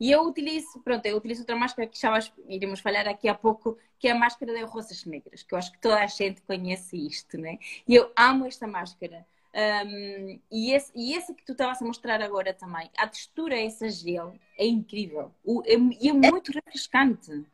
E 0.00 0.10
eu 0.10 0.22
utilizo, 0.22 0.80
pronto, 0.82 1.06
eu 1.06 1.16
utilizo 1.16 1.42
outra 1.42 1.54
máscara 1.54 1.88
que 1.88 2.00
já 2.00 2.18
iremos 2.48 2.80
falar 2.80 3.06
aqui 3.06 3.28
a 3.28 3.34
pouco, 3.34 3.78
que 3.96 4.08
é 4.08 4.10
a 4.10 4.14
máscara 4.14 4.52
de 4.52 4.64
rosas 4.64 5.04
negras, 5.04 5.44
que 5.44 5.54
eu 5.54 5.58
acho 5.58 5.70
que 5.70 5.78
toda 5.78 6.02
a 6.02 6.06
gente 6.08 6.42
conhece 6.42 6.96
isto, 6.96 7.38
né? 7.38 7.58
E 7.86 7.94
eu 7.94 8.12
amo 8.16 8.44
esta 8.44 8.66
máscara. 8.66 9.24
Um, 9.54 10.40
e, 10.50 10.72
esse, 10.72 10.90
e 10.96 11.14
esse 11.14 11.32
que 11.32 11.44
tu 11.44 11.52
estavas 11.52 11.80
a 11.80 11.84
mostrar 11.84 12.20
agora 12.20 12.52
também, 12.52 12.90
a 12.96 13.06
textura 13.06 13.56
esse 13.56 13.88
gel 13.88 14.34
é 14.58 14.66
incrível 14.66 15.32
o, 15.44 15.62
é, 15.64 15.76
e 16.00 16.08
é, 16.08 16.10
é 16.10 16.12
muito 16.12 16.50
refrescante. 16.50 17.46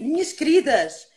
Minhas 0.00 0.32
queridas, 0.32 1.08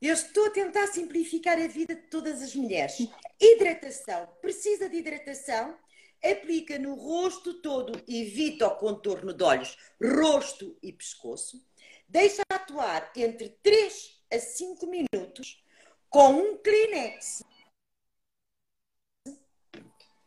eu 0.00 0.12
estou 0.12 0.46
a 0.46 0.50
tentar 0.50 0.86
simplificar 0.88 1.58
a 1.58 1.66
vida 1.66 1.94
de 1.94 2.02
todas 2.02 2.42
as 2.42 2.54
mulheres. 2.54 2.96
Hidratação, 3.40 4.28
precisa 4.40 4.88
de 4.88 4.96
hidratação, 4.96 5.76
aplica 6.22 6.78
no 6.78 6.94
rosto 6.94 7.60
todo, 7.60 8.02
evita 8.06 8.66
o 8.66 8.76
contorno 8.76 9.32
de 9.32 9.42
olhos, 9.42 9.76
rosto 10.02 10.76
e 10.82 10.92
pescoço, 10.92 11.64
deixa 12.08 12.42
atuar 12.50 13.10
entre 13.16 13.50
3 13.62 14.22
a 14.32 14.38
5 14.38 14.86
minutos 14.86 15.62
com 16.08 16.32
um 16.32 16.58
Kleenex 16.58 17.42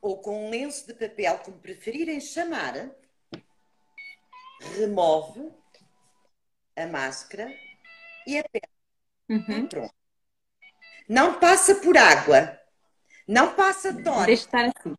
ou 0.02 0.22
com 0.22 0.48
um 0.48 0.50
lenço 0.50 0.88
de 0.88 0.94
papel, 0.94 1.40
como 1.40 1.60
preferirem 1.60 2.22
chamar, 2.22 2.90
remove 4.78 5.52
a 6.76 6.88
máscara 6.88 7.54
e 8.26 8.38
a 8.38 8.44
pele. 8.50 8.79
Uhum. 9.30 9.68
Pronto. 9.68 9.94
Não 11.08 11.40
passa 11.40 11.76
por 11.76 11.98
água, 11.98 12.60
não 13.28 13.56
passa 13.56 13.94
tónico. 13.94 14.26
Deixa 14.26 14.46
estar 14.46 14.66
assim 14.66 14.96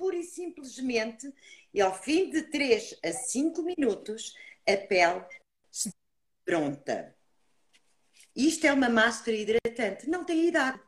pura 0.00 0.16
e 0.16 0.24
simplesmente, 0.24 1.30
e 1.74 1.80
ao 1.82 1.94
fim 1.94 2.30
de 2.30 2.44
3 2.44 2.98
a 3.04 3.12
5 3.12 3.62
minutos, 3.62 4.34
a 4.66 4.74
pele 4.78 5.22
está 5.70 5.90
pronta. 6.42 7.14
Isto 8.34 8.66
é 8.66 8.72
uma 8.72 8.88
máscara 8.88 9.36
hidratante, 9.36 10.08
não 10.08 10.24
tem 10.24 10.48
idade. 10.48 10.80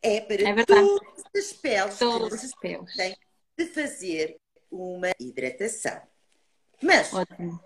É 0.00 0.20
para 0.20 0.48
é 0.48 0.64
todas 0.64 1.24
as 1.36 1.52
peles 1.52 1.98
todas 1.98 2.44
as 2.44 2.54
peles. 2.54 2.94
de 3.56 3.66
fazer 3.66 4.38
uma 4.70 5.10
hidratação. 5.18 6.00
Mas, 6.80 7.12
Ótimo. 7.12 7.60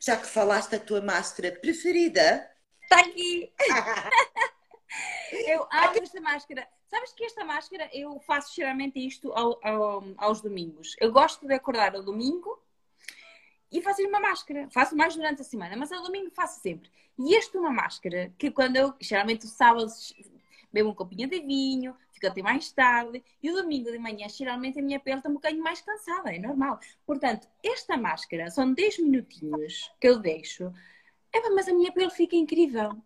já 0.00 0.16
que 0.16 0.26
falaste 0.26 0.70
da 0.70 0.78
tua 0.78 1.02
máscara 1.02 1.52
preferida, 1.52 2.50
está 2.88 3.00
aqui! 3.00 3.52
Eu 5.46 5.68
amo 5.70 6.02
esta 6.02 6.20
máscara. 6.20 6.66
Sabes 6.86 7.12
que 7.12 7.22
esta 7.22 7.44
máscara 7.44 7.90
eu 7.92 8.18
faço 8.20 8.54
geralmente 8.56 8.98
isto 8.98 9.30
ao, 9.32 9.60
ao, 9.62 10.02
aos 10.16 10.40
domingos. 10.40 10.96
Eu 10.98 11.12
gosto 11.12 11.46
de 11.46 11.52
acordar 11.52 11.94
ao 11.94 12.02
domingo 12.02 12.58
e 13.70 13.82
faço 13.82 14.02
uma 14.02 14.18
máscara. 14.18 14.66
Faço 14.70 14.96
mais 14.96 15.14
durante 15.14 15.42
a 15.42 15.44
semana, 15.44 15.76
mas 15.76 15.92
ao 15.92 16.02
domingo 16.02 16.30
faço 16.30 16.60
sempre. 16.60 16.90
E 17.18 17.34
este 17.34 17.58
é 17.58 17.60
uma 17.60 17.70
máscara 17.70 18.32
que 18.38 18.50
quando 18.50 18.76
eu, 18.76 18.94
geralmente 18.98 19.44
o 19.44 19.48
sábado, 19.48 19.92
bebo 20.72 20.90
um 20.90 20.94
copinho 20.94 21.28
de 21.28 21.40
vinho, 21.40 21.94
fico 22.10 22.26
até 22.26 22.42
mais 22.42 22.72
tarde, 22.72 23.22
e 23.42 23.50
o 23.50 23.54
domingo 23.54 23.92
de 23.92 23.98
manhã, 23.98 24.26
geralmente 24.30 24.78
a 24.78 24.82
minha 24.82 24.98
pele 24.98 25.18
está 25.18 25.28
um 25.28 25.34
bocadinho 25.34 25.62
mais 25.62 25.82
cansada, 25.82 26.34
é 26.34 26.38
normal. 26.38 26.80
Portanto, 27.06 27.46
esta 27.62 27.98
máscara 27.98 28.50
são 28.50 28.72
10 28.72 29.00
minutinhos 29.00 29.92
que 30.00 30.08
eu 30.08 30.18
deixo, 30.18 30.72
é, 31.32 31.50
mas 31.50 31.68
a 31.68 31.72
minha 31.72 31.92
pele 31.92 32.10
fica 32.10 32.36
incrível. 32.36 32.96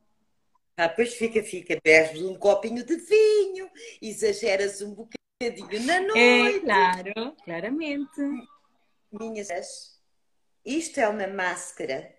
Ah, 0.76 0.88
pois 0.88 1.14
fica, 1.14 1.42
fica, 1.42 1.78
bebes 1.82 2.22
um 2.22 2.34
copinho 2.34 2.84
de 2.84 2.96
vinho, 2.96 3.70
exageras 4.00 4.80
um 4.80 4.94
bocadinho 4.94 5.86
na 5.86 5.96
é, 5.96 6.00
noite. 6.00 6.56
É, 6.56 6.60
claro, 6.60 7.36
claramente. 7.44 8.20
Minhas, 9.10 10.00
isto 10.64 10.98
é 10.98 11.08
uma 11.08 11.26
máscara 11.26 12.14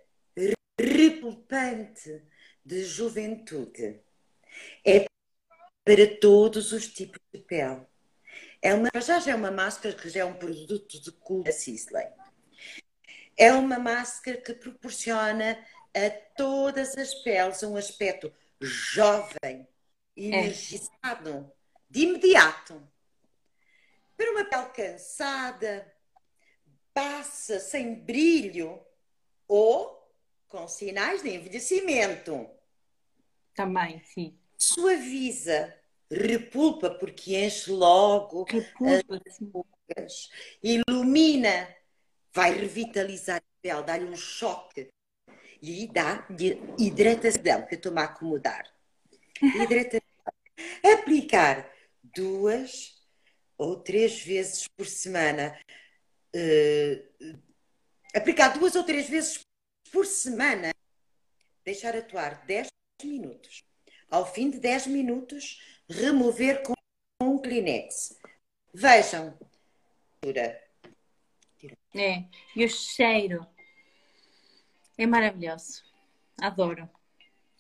repulpante 0.79 2.21
de 2.65 2.83
juventude. 2.83 4.01
É 4.85 5.05
para 5.83 6.19
todos 6.19 6.71
os 6.71 6.87
tipos 6.87 7.19
de 7.33 7.39
pele. 7.39 7.81
É 8.61 8.73
uma, 8.73 8.89
já, 9.01 9.19
já 9.19 9.31
é 9.31 9.35
uma 9.35 9.51
máscara 9.51 9.93
que 9.93 10.09
já 10.09 10.21
é 10.21 10.25
um 10.25 10.35
produto 10.35 11.01
de 11.01 11.11
culto 11.11 11.45
da 11.45 11.51
Sisley. 11.51 12.07
É 13.35 13.51
uma 13.51 13.77
máscara 13.79 14.37
que 14.37 14.53
proporciona 14.53 15.57
a 15.95 16.09
todas 16.35 16.97
as 16.97 17.13
peles 17.13 17.61
um 17.63 17.77
aspecto 17.77 18.33
jovem, 18.59 19.67
energizado, 20.15 21.29
é. 21.29 21.51
de 21.89 22.01
imediato. 22.01 22.81
Para 24.17 24.31
uma 24.31 24.45
pele 24.45 24.69
cansada, 24.69 25.93
passa 26.93 27.59
sem 27.59 27.95
brilho 27.95 28.79
ou 29.47 30.11
com 30.47 30.67
sinais 30.67 31.21
de 31.21 31.29
envelhecimento. 31.29 32.49
Também, 33.55 34.01
sim. 34.03 34.37
Suaviza, 34.57 35.75
repulpa, 36.09 36.89
porque 36.89 37.35
enche 37.37 37.71
logo 37.71 38.45
repulpa, 38.45 39.21
as 39.27 39.39
rugas, 39.39 40.29
ilumina, 40.61 41.75
vai 42.31 42.53
revitalizar 42.53 43.37
a 43.37 43.61
pele, 43.61 43.83
dá-lhe 43.83 44.05
um 44.05 44.15
choque 44.15 44.89
e 45.63 45.87
dá 45.87 46.27
hidratação, 46.77 47.65
que 47.65 47.75
eu 47.75 47.77
estou-me 47.77 48.01
a 48.01 48.03
acomodar. 48.03 48.69
Hidratação. 49.41 50.01
Aplicar 50.93 51.71
duas 52.03 53.01
ou 53.57 53.77
três 53.77 54.21
vezes 54.21 54.67
por 54.75 54.85
semana. 54.85 55.57
Uh, 56.35 57.39
aplicar 58.13 58.49
duas 58.49 58.75
ou 58.75 58.83
três 58.83 59.07
vezes 59.07 59.39
por 59.89 60.05
semana. 60.05 60.73
Deixar 61.63 61.95
atuar 61.95 62.45
10 62.45 62.67
minutos. 63.01 63.63
Ao 64.09 64.31
fim 64.31 64.49
de 64.49 64.59
10 64.59 64.87
minutos, 64.87 65.61
remover 65.89 66.61
com 66.61 66.73
um 67.21 67.37
Kleenex. 67.37 68.19
Vejam. 68.73 69.37
É, 71.95 72.25
e 72.55 72.65
o 72.65 72.69
cheiro 72.69 73.47
é 74.97 75.05
maravilhoso. 75.05 75.83
Adoro. 76.39 76.89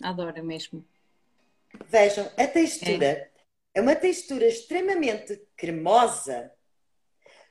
Adoro 0.01 0.43
mesmo. 0.43 0.85
Vejam, 1.87 2.29
a 2.37 2.47
textura 2.47 3.05
é, 3.05 3.31
é 3.75 3.81
uma 3.81 3.95
textura 3.95 4.45
extremamente 4.45 5.41
cremosa, 5.55 6.51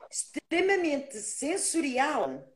extremamente 0.09 1.17
sensorial. 1.17 2.49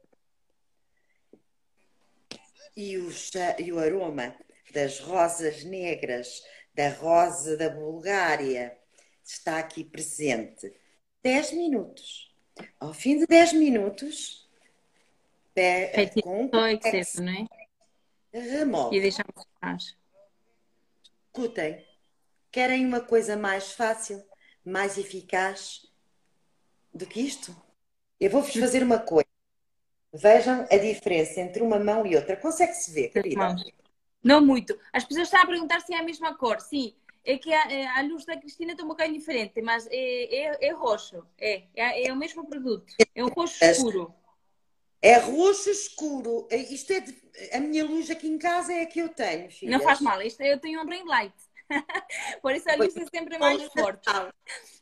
E 2.76 2.98
o, 2.98 3.10
e 3.58 3.74
o 3.74 3.80
aroma 3.80 4.36
das 4.72 5.00
rosas 5.00 5.64
negras, 5.64 6.44
da 6.74 6.90
rosa 6.90 7.58
da 7.58 7.70
Bulgária, 7.70 8.78
está 9.24 9.58
aqui 9.58 9.84
presente. 9.84 10.72
10 11.24 11.54
minutos. 11.54 12.34
Ao 12.80 12.94
fim 12.94 13.18
de 13.18 13.26
10 13.26 13.54
minutos, 13.54 14.47
Feito 15.94 16.22
com 16.22 16.50
só 16.50 16.68
excesso, 16.68 17.24
não 17.24 17.32
é? 17.32 17.48
Remove. 18.34 18.96
E 18.96 19.02
deixamos 19.02 19.34
mais. 19.62 19.96
Escutem, 21.26 21.86
querem 22.52 22.86
uma 22.86 23.02
coisa 23.02 23.36
mais 23.36 23.72
fácil, 23.72 24.24
mais 24.64 24.98
eficaz 24.98 25.88
do 26.94 27.06
que 27.06 27.22
isto? 27.22 27.56
Eu 28.20 28.30
vou-vos 28.30 28.54
fazer 28.54 28.84
uma 28.84 29.00
coisa. 29.00 29.28
Vejam 30.14 30.66
a 30.72 30.78
diferença 30.78 31.40
entre 31.42 31.62
uma 31.62 31.80
mão 31.80 32.06
e 32.06 32.16
outra. 32.16 32.36
Consegue-se 32.36 32.92
ver, 32.92 33.10
querida? 33.10 33.56
Não 34.24 34.44
muito. 34.44 34.78
As 34.92 35.06
pessoas 35.06 35.28
estão 35.28 35.42
a 35.42 35.46
perguntar 35.46 35.82
se 35.82 35.94
é 35.94 36.00
a 36.00 36.04
mesma 36.04 36.36
cor. 36.36 36.60
Sim, 36.60 36.96
é 37.24 37.38
que 37.38 37.54
a, 37.54 38.00
a 38.00 38.02
luz 38.02 38.26
da 38.26 38.38
Cristina 38.38 38.72
está 38.72 38.84
um 38.84 38.88
bocadinho 38.88 39.20
diferente, 39.20 39.62
mas 39.62 39.88
é, 39.92 39.96
é, 39.96 40.68
é 40.68 40.74
roxo. 40.74 41.24
É, 41.38 41.64
é, 41.76 42.08
é, 42.08 42.14
o 42.14 42.16
mesmo 42.16 42.48
produto. 42.48 42.94
É 43.14 43.24
um 43.24 43.28
roxo 43.28 43.64
escuro. 43.64 44.14
É 45.02 45.18
roxo 45.18 45.70
escuro. 45.70 46.48
É, 46.50 46.58
isto 46.58 46.92
é 46.92 47.00
de... 47.00 47.16
a 47.54 47.60
minha 47.60 47.86
luz 47.86 48.10
aqui 48.10 48.28
em 48.28 48.38
casa 48.38 48.74
é 48.74 48.82
a 48.82 48.86
que 48.86 49.00
eu 49.00 49.10
tenho, 49.10 49.50
filhas. 49.52 49.78
Não 49.78 49.84
faz 49.84 50.02
mal, 50.02 50.22
isto 50.22 50.42
eu 50.42 50.60
tenho 50.60 50.82
um 50.82 50.90
ring 50.90 51.06
light. 51.06 51.34
Por 52.42 52.56
isso 52.56 52.70
a 52.70 52.76
luz 52.76 52.96
é 52.96 53.06
sempre 53.06 53.38
mais 53.38 53.62
forte. 53.66 54.10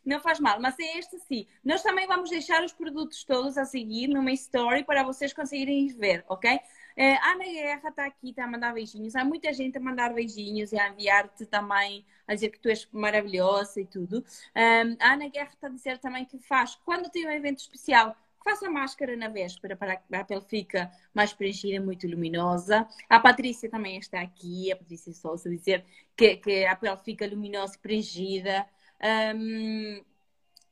Não 0.04 0.20
faz 0.20 0.38
mal, 0.38 0.60
mas 0.60 0.78
é 0.78 0.98
este 0.98 1.18
sim. 1.20 1.46
Nós 1.64 1.82
também 1.82 2.06
vamos 2.06 2.30
deixar 2.30 2.62
os 2.64 2.72
produtos 2.72 3.24
todos 3.24 3.58
a 3.58 3.64
seguir 3.64 4.08
numa 4.08 4.32
story 4.32 4.84
para 4.84 5.02
vocês 5.02 5.32
conseguirem 5.32 5.88
ver, 5.88 6.24
ok? 6.28 6.60
É, 6.96 7.16
a 7.16 7.32
Ana 7.32 7.44
Guerra 7.44 7.88
está 7.88 8.06
aqui, 8.06 8.30
está 8.30 8.44
a 8.44 8.46
mandar 8.46 8.72
beijinhos. 8.72 9.16
Há 9.16 9.24
muita 9.24 9.52
gente 9.52 9.76
a 9.76 9.80
mandar 9.80 10.14
beijinhos 10.14 10.72
e 10.72 10.78
a 10.78 10.88
enviar-te 10.88 11.44
também, 11.44 12.06
a 12.26 12.34
dizer 12.34 12.50
que 12.50 12.58
tu 12.58 12.68
és 12.68 12.88
maravilhosa 12.90 13.80
e 13.80 13.84
tudo. 13.84 14.24
A 14.54 15.12
Ana 15.12 15.28
Guerra 15.28 15.50
está 15.52 15.66
a 15.66 15.70
dizer 15.70 15.98
também 15.98 16.24
que 16.24 16.38
faz, 16.38 16.74
quando 16.76 17.10
tem 17.10 17.26
um 17.26 17.30
evento 17.30 17.58
especial, 17.58 18.16
faça 18.46 18.68
a 18.68 18.70
máscara 18.70 19.16
na 19.16 19.28
véspera 19.28 19.74
para 19.74 19.96
que 19.96 20.14
a 20.14 20.24
pele 20.24 20.40
fique 20.42 20.78
mais 21.12 21.32
preenchida, 21.32 21.84
muito 21.84 22.06
luminosa. 22.06 22.86
A 23.08 23.18
Patrícia 23.18 23.68
também 23.68 23.98
está 23.98 24.20
aqui, 24.20 24.70
a 24.70 24.76
Patrícia 24.76 25.12
Souza, 25.12 25.50
dizer 25.50 25.84
que, 26.16 26.36
que 26.36 26.64
a 26.64 26.76
pele 26.76 26.96
fica 26.98 27.26
luminosa 27.26 27.74
e 27.74 27.78
preenchida. 27.78 28.64
Um, 29.34 30.00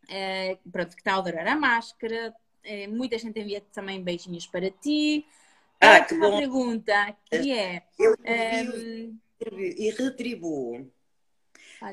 é, 0.08 0.56
pronto, 0.70 0.94
que 0.94 1.00
está 1.00 1.14
a 1.14 1.18
adorar 1.18 1.48
a 1.48 1.56
máscara. 1.56 2.32
É, 2.62 2.86
muita 2.86 3.18
gente 3.18 3.40
envia 3.40 3.60
também 3.72 4.00
beijinhos 4.00 4.46
para 4.46 4.70
ti. 4.70 5.26
Ah, 5.80 6.00
que 6.00 6.14
uma 6.14 6.30
bom. 6.30 6.38
pergunta 6.38 7.16
que 7.28 7.52
é. 7.52 7.82
Eu 7.98 8.12
um, 8.12 9.18
e 9.50 9.90
retribuo. 9.90 10.90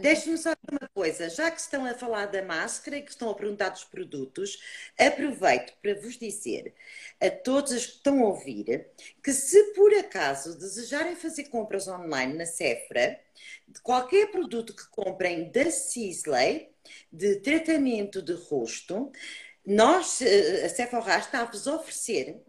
Deixe-me 0.02 0.38
só 0.38 0.54
uma 0.70 0.90
coisa, 0.94 1.30
já 1.30 1.50
que 1.50 1.60
estão 1.60 1.86
a 1.86 1.94
falar 1.94 2.28
da 2.28 2.42
máscara 2.42 2.98
e 2.98 3.02
que 3.02 3.12
estão 3.12 3.30
a 3.30 3.36
perguntar 3.36 3.70
dos 3.70 3.84
produtos, 3.84 4.62
aproveito 4.98 5.74
para 5.82 5.96
vos 5.96 6.18
dizer 6.18 6.74
a 7.20 7.30
todos 7.30 7.72
os 7.72 7.86
que 7.86 7.96
estão 7.98 8.24
a 8.24 8.28
ouvir 8.28 8.88
que 9.24 9.34
se 9.34 9.74
por 9.74 9.94
acaso 9.96 10.58
desejarem 10.58 11.16
fazer 11.16 11.46
compras 11.46 11.88
online 11.88 12.34
na 12.34 12.46
Cefra, 12.46 13.20
de 13.68 13.82
qualquer 13.82 14.32
produto 14.32 14.76
que 14.76 14.88
comprem 14.90 15.50
da 15.50 15.72
Sisley, 15.72 16.70
de 17.12 17.38
tratamento 17.38 18.22
de 18.22 18.34
rosto, 18.34 19.12
nós, 19.66 20.22
eh, 20.22 20.66
a 20.66 20.70
Sephora 20.70 21.18
está 21.18 21.42
a 21.42 21.46
vos 21.46 21.68
oferecer 21.68 22.42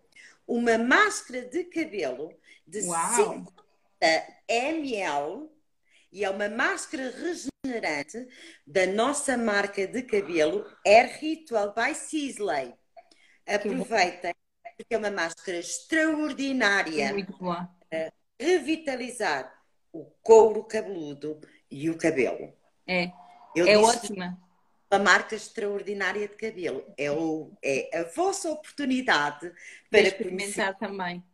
uma 0.47 0.79
máscara 0.79 1.43
de 1.43 1.65
cabelo 1.65 2.35
de 2.67 2.81
Uau. 2.83 3.15
50 3.15 3.53
ml 4.49 5.49
e 6.13 6.25
é 6.25 6.31
uma 6.31 6.49
máscara 6.49 7.11
regenerante 7.11 8.29
da 8.67 8.87
nossa 8.87 9.37
marca 9.37 9.87
de 9.87 10.03
cabelo 10.03 10.67
Air 10.87 11.19
Ritual 11.19 11.73
by 11.75 11.95
Sisley. 11.95 12.75
Aproveitem, 13.47 14.35
porque 14.77 14.95
é 14.95 14.99
uma 14.99 15.11
máscara 15.11 15.59
extraordinária 15.59 17.13
Muito 17.13 17.37
boa. 17.39 17.69
para 17.89 18.13
revitalizar 18.39 19.53
o 19.93 20.05
couro 20.23 20.65
cabeludo 20.65 21.41
e 21.71 21.89
o 21.89 21.97
cabelo. 21.97 22.53
É, 22.87 23.11
Eu 23.57 23.67
é 23.67 23.79
ótima. 23.79 24.39
Uma 24.91 24.99
marca 24.99 25.35
extraordinária 25.35 26.29
de 26.29 26.35
cabelo. 26.37 26.85
É, 26.99 27.11
o, 27.11 27.51
é 27.65 28.01
a 28.01 28.05
vossa 28.05 28.51
oportunidade 28.51 29.51
para 29.91 30.01
experimentar 30.01 30.75
conhecer. 30.75 30.79
também. 30.79 31.25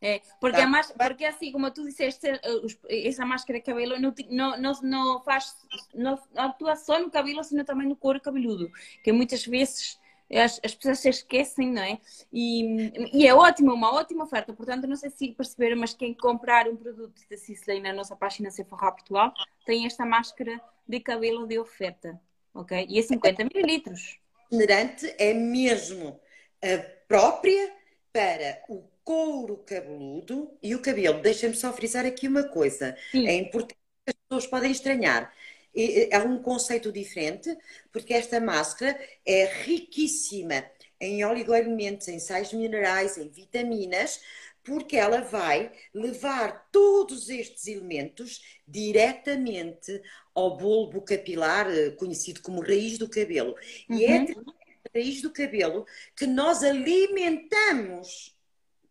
É, 0.00 0.20
porque, 0.40 0.56
tá. 0.56 0.80
a 0.80 1.08
porque 1.08 1.24
assim, 1.24 1.50
como 1.50 1.70
tu 1.72 1.84
disseste, 1.84 2.28
eh, 2.28 3.08
essa 3.08 3.26
máscara 3.26 3.58
de 3.58 3.64
cabelo 3.64 3.98
não, 3.98 4.14
não, 4.56 4.72
não, 4.82 5.20
faz, 5.24 5.56
não 5.92 6.16
atua 6.36 6.76
só 6.76 7.00
no 7.00 7.10
cabelo, 7.10 7.42
sino 7.42 7.64
também 7.64 7.88
no 7.88 7.96
couro 7.96 8.20
cabeludo, 8.20 8.70
que 9.02 9.10
muitas 9.10 9.44
vezes 9.44 9.98
as, 10.32 10.60
as 10.62 10.74
pessoas 10.74 10.98
se 11.00 11.08
esquecem, 11.08 11.72
não 11.72 11.82
é? 11.82 11.98
E, 12.32 12.92
e 13.12 13.26
é 13.26 13.34
ótimo, 13.34 13.72
uma 13.72 13.92
ótima 13.92 14.24
oferta. 14.24 14.52
Portanto, 14.52 14.86
não 14.86 14.96
sei 14.96 15.10
se 15.10 15.32
perceberam, 15.32 15.78
mas 15.78 15.94
quem 15.94 16.14
comprar 16.14 16.68
um 16.68 16.76
produto 16.76 17.20
da 17.28 17.36
Cisley 17.36 17.80
na 17.80 17.92
nossa 17.92 18.14
página 18.14 18.50
Sephora 18.50 18.92
Portugal 18.92 19.32
tem 19.64 19.86
esta 19.86 20.04
máscara 20.04 20.60
de 20.86 21.00
cabelo 21.00 21.46
de 21.46 21.58
oferta, 21.58 22.20
ok? 22.54 22.86
E 22.88 22.98
é 22.98 23.02
50 23.02 23.44
mililitros. 23.44 24.18
Generante 24.50 25.14
é 25.18 25.34
mesmo 25.34 26.20
a 26.62 26.78
própria 27.06 27.74
para 28.12 28.62
o 28.68 28.82
couro 29.08 29.56
cabeludo 29.64 30.54
e 30.62 30.74
o 30.74 30.82
cabelo. 30.82 31.22
Deixa-me 31.22 31.54
só 31.54 31.72
frisar 31.72 32.04
aqui 32.04 32.28
uma 32.28 32.42
coisa. 32.42 32.94
Sim. 33.10 33.26
É 33.26 33.32
importante 33.36 33.80
que 34.04 34.10
as 34.10 34.14
pessoas 34.28 34.46
podem 34.46 34.70
estranhar. 34.70 35.32
É 35.74 36.18
um 36.18 36.42
conceito 36.42 36.92
diferente, 36.92 37.56
porque 37.90 38.12
esta 38.12 38.38
máscara 38.38 39.00
é 39.24 39.46
riquíssima 39.62 40.62
em 41.00 41.24
oligoelementos, 41.24 42.08
em 42.08 42.18
sais 42.18 42.52
minerais, 42.52 43.16
em 43.16 43.30
vitaminas, 43.30 44.20
porque 44.62 44.98
ela 44.98 45.22
vai 45.22 45.72
levar 45.94 46.68
todos 46.70 47.30
estes 47.30 47.66
elementos 47.66 48.42
diretamente 48.66 50.02
ao 50.34 50.58
bulbo 50.58 51.00
capilar, 51.00 51.66
eh, 51.70 51.92
conhecido 51.92 52.42
como 52.42 52.60
raiz 52.60 52.98
do 52.98 53.08
cabelo. 53.08 53.54
Uhum. 53.88 53.96
E 53.96 54.04
é 54.04 54.18
uhum. 54.18 54.44
a 54.46 54.98
raiz 54.98 55.22
do 55.22 55.32
cabelo 55.32 55.86
que 56.14 56.26
nós 56.26 56.62
alimentamos 56.62 58.36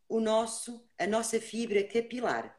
o 0.07 0.19
nosso, 0.19 0.87
a 0.97 1.05
nossa 1.05 1.39
fibra 1.39 1.83
capilar. 1.83 2.57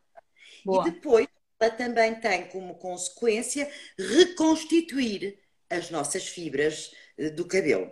Boa. 0.65 0.87
E 0.87 0.91
depois 0.91 1.29
ela 1.61 1.71
também 1.71 2.15
tem 2.21 2.49
como 2.49 2.77
consequência 2.77 3.71
reconstituir 3.99 5.39
as 5.69 5.91
nossas 5.91 6.29
fibras 6.29 6.95
eh, 7.17 7.31
do 7.31 7.47
cabelo. 7.47 7.91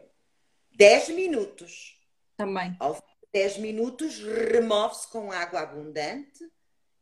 10 0.76 1.10
minutos. 1.10 1.98
Também. 2.36 2.76
Ao 2.78 3.02
10 3.32 3.58
minutos, 3.58 4.20
remove-se 4.20 5.08
com 5.08 5.32
água 5.32 5.60
abundante 5.60 6.44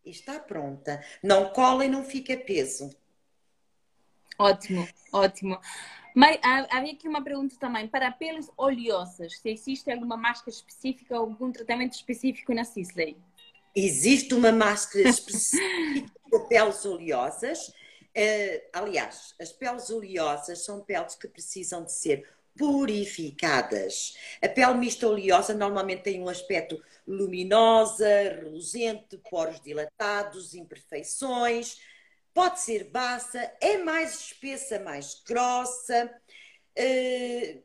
e 0.04 0.10
está 0.10 0.38
pronta. 0.38 1.04
Não 1.22 1.50
cola 1.50 1.84
e 1.84 1.88
não 1.88 2.04
fica 2.04 2.36
peso. 2.36 2.90
Ótimo, 4.38 4.88
ótimo. 5.12 5.59
Mas 6.14 6.38
havia 6.70 6.92
aqui 6.92 7.09
uma 7.09 7.23
pergunta 7.23 7.57
também. 7.59 7.88
Para 7.88 8.12
peles 8.12 8.49
oleosas, 8.57 9.38
se 9.38 9.51
existe 9.51 9.90
alguma 9.90 10.16
máscara 10.16 10.51
específica 10.51 11.14
ou 11.14 11.23
algum 11.23 11.51
tratamento 11.51 11.94
específico 11.94 12.55
na 12.55 12.64
Sisley? 12.64 13.16
Existe 13.75 14.33
uma 14.33 14.53
máscara 14.53 15.07
específica 15.09 16.12
para 16.31 16.40
peles 16.40 16.85
oleosas. 16.85 17.68
Uh, 18.16 18.61
aliás, 18.73 19.35
as 19.40 19.51
peles 19.53 19.90
oleosas 19.90 20.64
são 20.64 20.81
peles 20.85 21.16
que 21.16 21.27
precisam 21.27 21.85
de 21.85 21.92
ser 21.92 22.25
purificadas. 22.57 24.14
A 24.40 24.49
pele 24.49 24.75
mista 24.75 25.09
oleosa 25.09 25.53
normalmente 25.53 26.03
tem 26.03 26.23
um 26.23 26.29
aspecto 26.29 26.81
luminosa, 27.07 28.09
reluzente, 28.40 29.18
poros 29.29 29.61
dilatados, 29.61 30.55
imperfeições. 30.55 31.77
Pode 32.35 32.61
ser 32.61 32.90
baça, 32.90 33.38
é 33.61 33.79
mais 33.79 34.14
espessa, 34.14 34.81
mais 34.81 35.23
grossa. 35.25 36.12
Uh, 36.77 37.62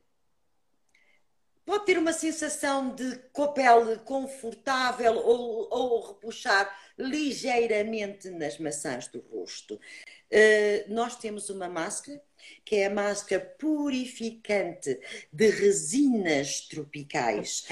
pode 1.66 1.86
ter 1.86 1.98
uma 1.98 2.14
sensação 2.14 2.94
de 2.94 3.18
com 3.34 3.46
a 3.46 3.52
pele 3.52 3.98
confortável 4.06 5.16
ou, 5.16 5.68
ou 5.72 6.08
repuxar 6.08 6.72
ligeiramente 7.00 8.30
nas 8.30 8.60
maçãs 8.60 9.08
do 9.08 9.22
rosto. 9.22 9.74
Uh, 9.74 10.94
nós 10.94 11.16
temos 11.16 11.50
uma 11.50 11.68
máscara 11.68 12.22
que 12.64 12.76
é 12.76 12.86
a 12.86 12.90
máscara 12.92 13.44
purificante 13.58 15.00
de 15.34 15.50
resinas 15.50 16.62
tropicais. 16.62 17.66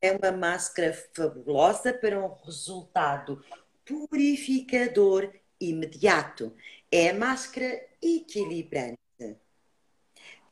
É 0.00 0.12
uma 0.12 0.32
máscara 0.32 0.94
fabulosa 1.14 1.92
para 1.92 2.18
um 2.18 2.34
resultado 2.44 3.44
purificador 3.84 5.30
imediato. 5.60 6.54
É 6.90 7.10
a 7.10 7.14
máscara 7.14 7.86
equilibrante 8.02 8.98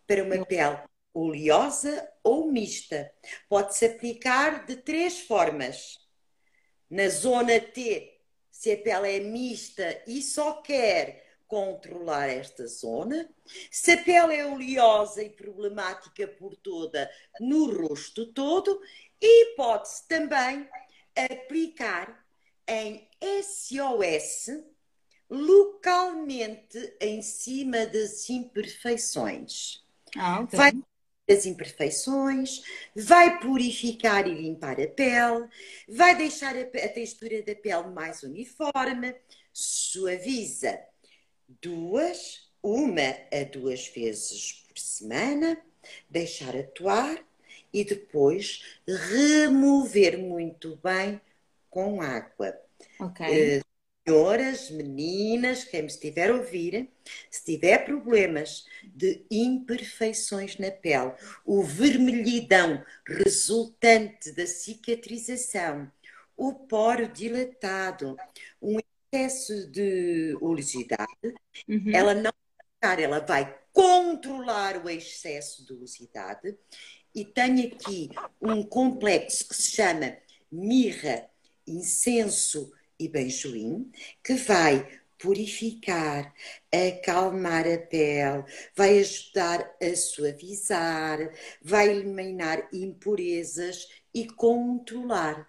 para 0.07 0.23
uma 0.23 0.45
pele 0.45 0.79
oleosa 1.13 2.09
ou 2.23 2.51
mista. 2.51 3.13
Pode-se 3.49 3.87
aplicar 3.87 4.67
de 4.67 4.77
três 4.77 5.21
formas. 5.21 5.99
Na 6.91 7.09
zona 7.09 7.61
T, 7.61 8.19
se 8.51 8.73
a 8.73 8.77
pele 8.77 9.17
é 9.17 9.21
mista 9.21 10.03
e 10.07 10.23
só 10.23 10.63
quer 10.63 11.39
controlar 11.47 12.29
esta 12.29 12.67
zona. 12.67 13.29
Se 13.71 13.93
a 13.93 14.03
pele 14.03 14.37
é 14.37 14.47
oleosa 14.47 15.23
e 15.23 15.31
problemática 15.31 16.29
por 16.29 16.57
toda, 16.57 17.11
no 17.41 17.87
rosto 17.87 18.33
todo. 18.33 18.81
E 19.21 19.55
pode-se 19.57 20.07
também 20.07 20.69
aplicar 21.17 22.25
em 22.67 23.09
SOS 23.43 24.63
localmente 25.31 26.97
em 27.01 27.23
cima 27.23 27.87
das 27.87 28.29
imperfeições. 28.31 29.85
Ah, 30.17 30.41
okay. 30.41 30.59
Vai 30.59 30.73
as 31.31 31.45
imperfeições, 31.45 32.63
vai 32.97 33.39
purificar 33.39 34.27
e 34.27 34.35
limpar 34.35 34.81
a 34.81 34.89
pele, 34.89 35.47
vai 35.87 36.17
deixar 36.17 36.57
a, 36.57 36.63
a 36.63 36.89
textura 36.89 37.43
da 37.43 37.55
pele 37.55 37.89
mais 37.89 38.23
uniforme, 38.23 39.15
suaviza 39.53 40.81
duas, 41.61 42.49
uma 42.63 43.11
a 43.33 43.45
duas 43.45 43.89
vezes 43.89 44.65
por 44.67 44.79
semana, 44.79 45.61
deixar 46.09 46.57
atuar 46.57 47.23
e 47.73 47.85
depois 47.85 48.65
remover 48.87 50.19
muito 50.19 50.77
bem 50.77 51.21
com 51.71 52.01
água. 52.01 52.59
Ok. 52.99 53.63
Senhoras, 54.09 54.71
meninas, 54.71 55.65
quem 55.65 55.83
me 55.83 55.89
estiver 55.89 56.31
a 56.31 56.35
ouvir, 56.35 56.89
se 57.31 57.45
tiver 57.45 57.85
problemas 57.85 58.65
de 58.83 59.23
imperfeições 59.31 60.57
na 60.57 60.71
pele, 60.71 61.13
o 61.45 61.63
vermelhidão 61.63 62.83
resultante 63.07 64.33
da 64.33 64.47
cicatrização, 64.47 65.93
o 66.35 66.55
poro 66.55 67.07
dilatado, 67.07 68.17
um 68.63 68.79
excesso 69.13 69.71
de 69.71 70.35
oleosidade, 70.41 71.35
uhum. 71.69 71.91
ela 71.93 72.15
não 72.15 72.33
vai 72.83 73.03
ela 73.03 73.21
vai 73.21 73.59
controlar 73.73 74.83
o 74.83 74.89
excesso 74.89 75.67
de 75.67 75.75
oleosidade 75.75 76.57
e 77.15 77.27
tem 77.27 77.67
aqui 77.67 78.09
um 78.41 78.63
complexo 78.63 79.47
que 79.47 79.55
se 79.55 79.73
chama 79.73 80.17
mirra, 80.51 81.29
incenso 81.67 82.73
e 82.99 83.09
benjoim, 83.09 83.91
que 84.23 84.35
vai 84.35 84.87
purificar, 85.19 86.33
acalmar 86.73 87.67
a 87.67 87.79
pele, 87.79 88.45
vai 88.75 88.99
ajudar 89.01 89.69
a 89.83 89.97
suavizar, 89.97 91.19
vai 91.61 91.89
eliminar 91.89 92.69
impurezas 92.73 93.89
e 94.15 94.27
controlar 94.27 95.47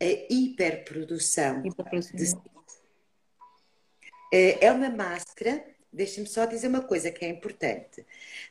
a 0.00 0.32
hiperprodução, 0.32 1.64
hiperprodução. 1.64 2.16
de 2.16 2.52
é, 4.32 4.66
é 4.66 4.72
uma 4.72 4.88
máscara. 4.88 5.62
Deixem-me 5.92 6.26
só 6.26 6.46
dizer 6.46 6.68
uma 6.68 6.80
coisa 6.80 7.10
que 7.10 7.22
é 7.22 7.28
importante. 7.28 8.04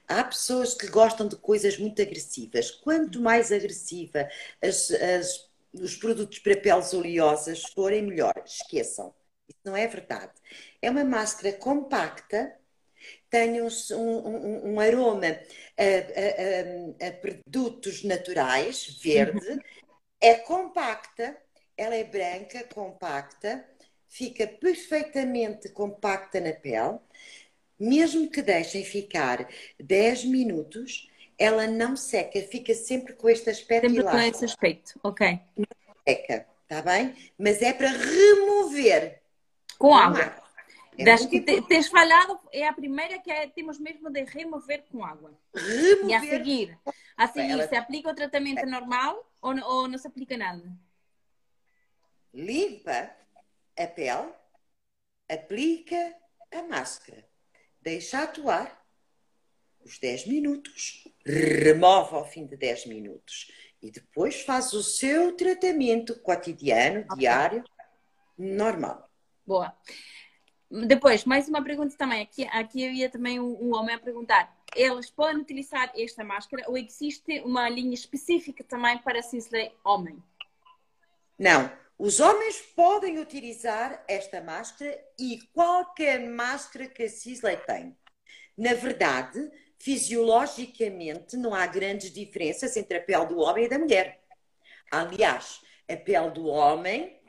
Há 0.07 0.23
pessoas 0.23 0.75
que 0.75 0.85
gostam 0.85 1.27
de 1.27 1.35
coisas 1.35 1.75
muito 1.79 1.99
agressivas. 1.99 2.69
Quanto 2.69 3.19
mais 3.19 3.51
agressiva 3.51 4.29
as, 4.61 4.91
as, 4.91 5.49
os 5.73 5.95
produtos 5.95 6.39
para 6.39 6.57
peles 6.57 6.93
oleosas 6.93 7.63
forem, 7.73 8.03
melhor. 8.03 8.33
Esqueçam. 8.45 9.13
Isso 9.47 9.59
não 9.63 9.75
é 9.75 9.87
verdade. 9.87 10.33
É 10.81 10.89
uma 10.89 11.03
máscara 11.03 11.53
compacta, 11.57 12.55
tem 13.29 13.61
um, 13.61 13.67
um, 13.91 14.73
um 14.73 14.79
aroma 14.79 15.27
a, 15.77 17.05
a, 17.05 17.07
a, 17.07 17.11
produtos 17.13 18.03
naturais, 18.03 18.99
verde, 19.01 19.59
é 20.19 20.35
compacta, 20.35 21.35
ela 21.75 21.95
é 21.95 22.03
branca, 22.03 22.63
compacta, 22.73 23.65
fica 24.07 24.45
perfeitamente 24.45 25.69
compacta 25.69 26.39
na 26.39 26.53
pele, 26.53 26.99
mesmo 27.79 28.29
que 28.29 28.41
deixem 28.41 28.83
ficar 28.83 29.49
10 29.79 30.25
minutos, 30.25 31.09
ela 31.41 31.65
não 31.65 31.95
seca, 31.95 32.39
fica 32.43 32.71
sempre 32.75 33.13
com 33.13 33.27
este 33.27 33.49
aspecto 33.49 33.89
sempre 33.89 34.03
com 34.03 34.19
esse 34.19 34.45
aspecto, 34.45 34.99
ok. 35.01 35.39
Não 35.57 35.65
seca, 36.07 36.47
está 36.61 36.83
bem? 36.83 37.15
Mas 37.35 37.63
é 37.63 37.73
para 37.73 37.89
remover 37.89 39.19
com 39.79 39.95
água. 39.95 40.35
É 40.95 41.03
das 41.03 41.25
que 41.25 41.41
te, 41.41 41.59
tens 41.63 41.87
falado, 41.87 42.39
é 42.51 42.67
a 42.67 42.73
primeira 42.73 43.17
que 43.17 43.31
é, 43.31 43.47
temos 43.47 43.79
mesmo 43.79 44.11
de 44.11 44.23
remover 44.23 44.83
com 44.91 45.03
água. 45.03 45.33
Remover. 45.55 46.09
E 46.09 46.13
a 46.13 46.19
seguir, 46.19 46.79
a 47.17 47.27
seguir 47.27 47.51
ela... 47.53 47.67
se 47.67 47.75
aplica 47.75 48.11
o 48.11 48.15
tratamento 48.15 48.63
normal 48.67 49.27
ou, 49.41 49.59
ou 49.63 49.87
não 49.87 49.97
se 49.97 50.07
aplica 50.07 50.37
nada? 50.37 50.71
Limpa 52.31 53.09
a 53.79 53.87
pele, 53.87 54.31
aplica 55.27 56.15
a 56.51 56.61
máscara, 56.61 57.25
deixa 57.81 58.21
atuar 58.21 58.80
os 59.83 59.99
10 59.99 60.27
minutos, 60.27 61.07
remove 61.25 62.15
ao 62.15 62.25
fim 62.25 62.45
de 62.45 62.57
10 62.57 62.85
minutos 62.87 63.51
e 63.81 63.91
depois 63.91 64.41
faz 64.41 64.73
o 64.73 64.83
seu 64.83 65.35
tratamento 65.35 66.19
cotidiano, 66.21 67.01
okay. 67.01 67.17
diário, 67.17 67.63
normal. 68.37 69.09
Boa. 69.45 69.75
Depois, 70.69 71.25
mais 71.25 71.49
uma 71.49 71.63
pergunta 71.63 71.97
também. 71.97 72.21
Aqui, 72.21 72.45
aqui 72.45 72.87
havia 72.87 73.09
também 73.09 73.39
um, 73.39 73.75
homem 73.75 73.95
a 73.95 73.99
perguntar. 73.99 74.55
Elas 74.75 75.09
podem 75.09 75.41
utilizar 75.41 75.91
esta 75.97 76.23
máscara 76.23 76.63
ou 76.67 76.77
existe 76.77 77.41
uma 77.41 77.67
linha 77.67 77.93
específica 77.93 78.63
também 78.63 78.97
para 78.99 79.21
Sisley 79.21 79.71
homem? 79.83 80.23
Não, 81.37 81.69
os 81.97 82.19
homens 82.19 82.61
podem 82.75 83.19
utilizar 83.19 84.03
esta 84.07 84.39
máscara 84.39 84.97
e 85.19 85.39
qualquer 85.53 86.19
máscara 86.29 86.87
que 86.87 87.03
a 87.03 87.09
Sisley 87.09 87.57
tem. 87.57 87.97
Na 88.57 88.73
verdade, 88.73 89.51
fisiologicamente, 89.83 91.35
não 91.35 91.53
há 91.53 91.65
grandes 91.65 92.11
diferenças 92.11 92.77
entre 92.77 92.97
a 92.97 93.01
pele 93.01 93.25
do 93.25 93.39
homem 93.39 93.65
e 93.65 93.69
da 93.69 93.79
mulher. 93.79 94.21
Aliás, 94.91 95.61
a 95.89 95.97
pele 95.97 96.29
do 96.31 96.45
homem, 96.45 97.19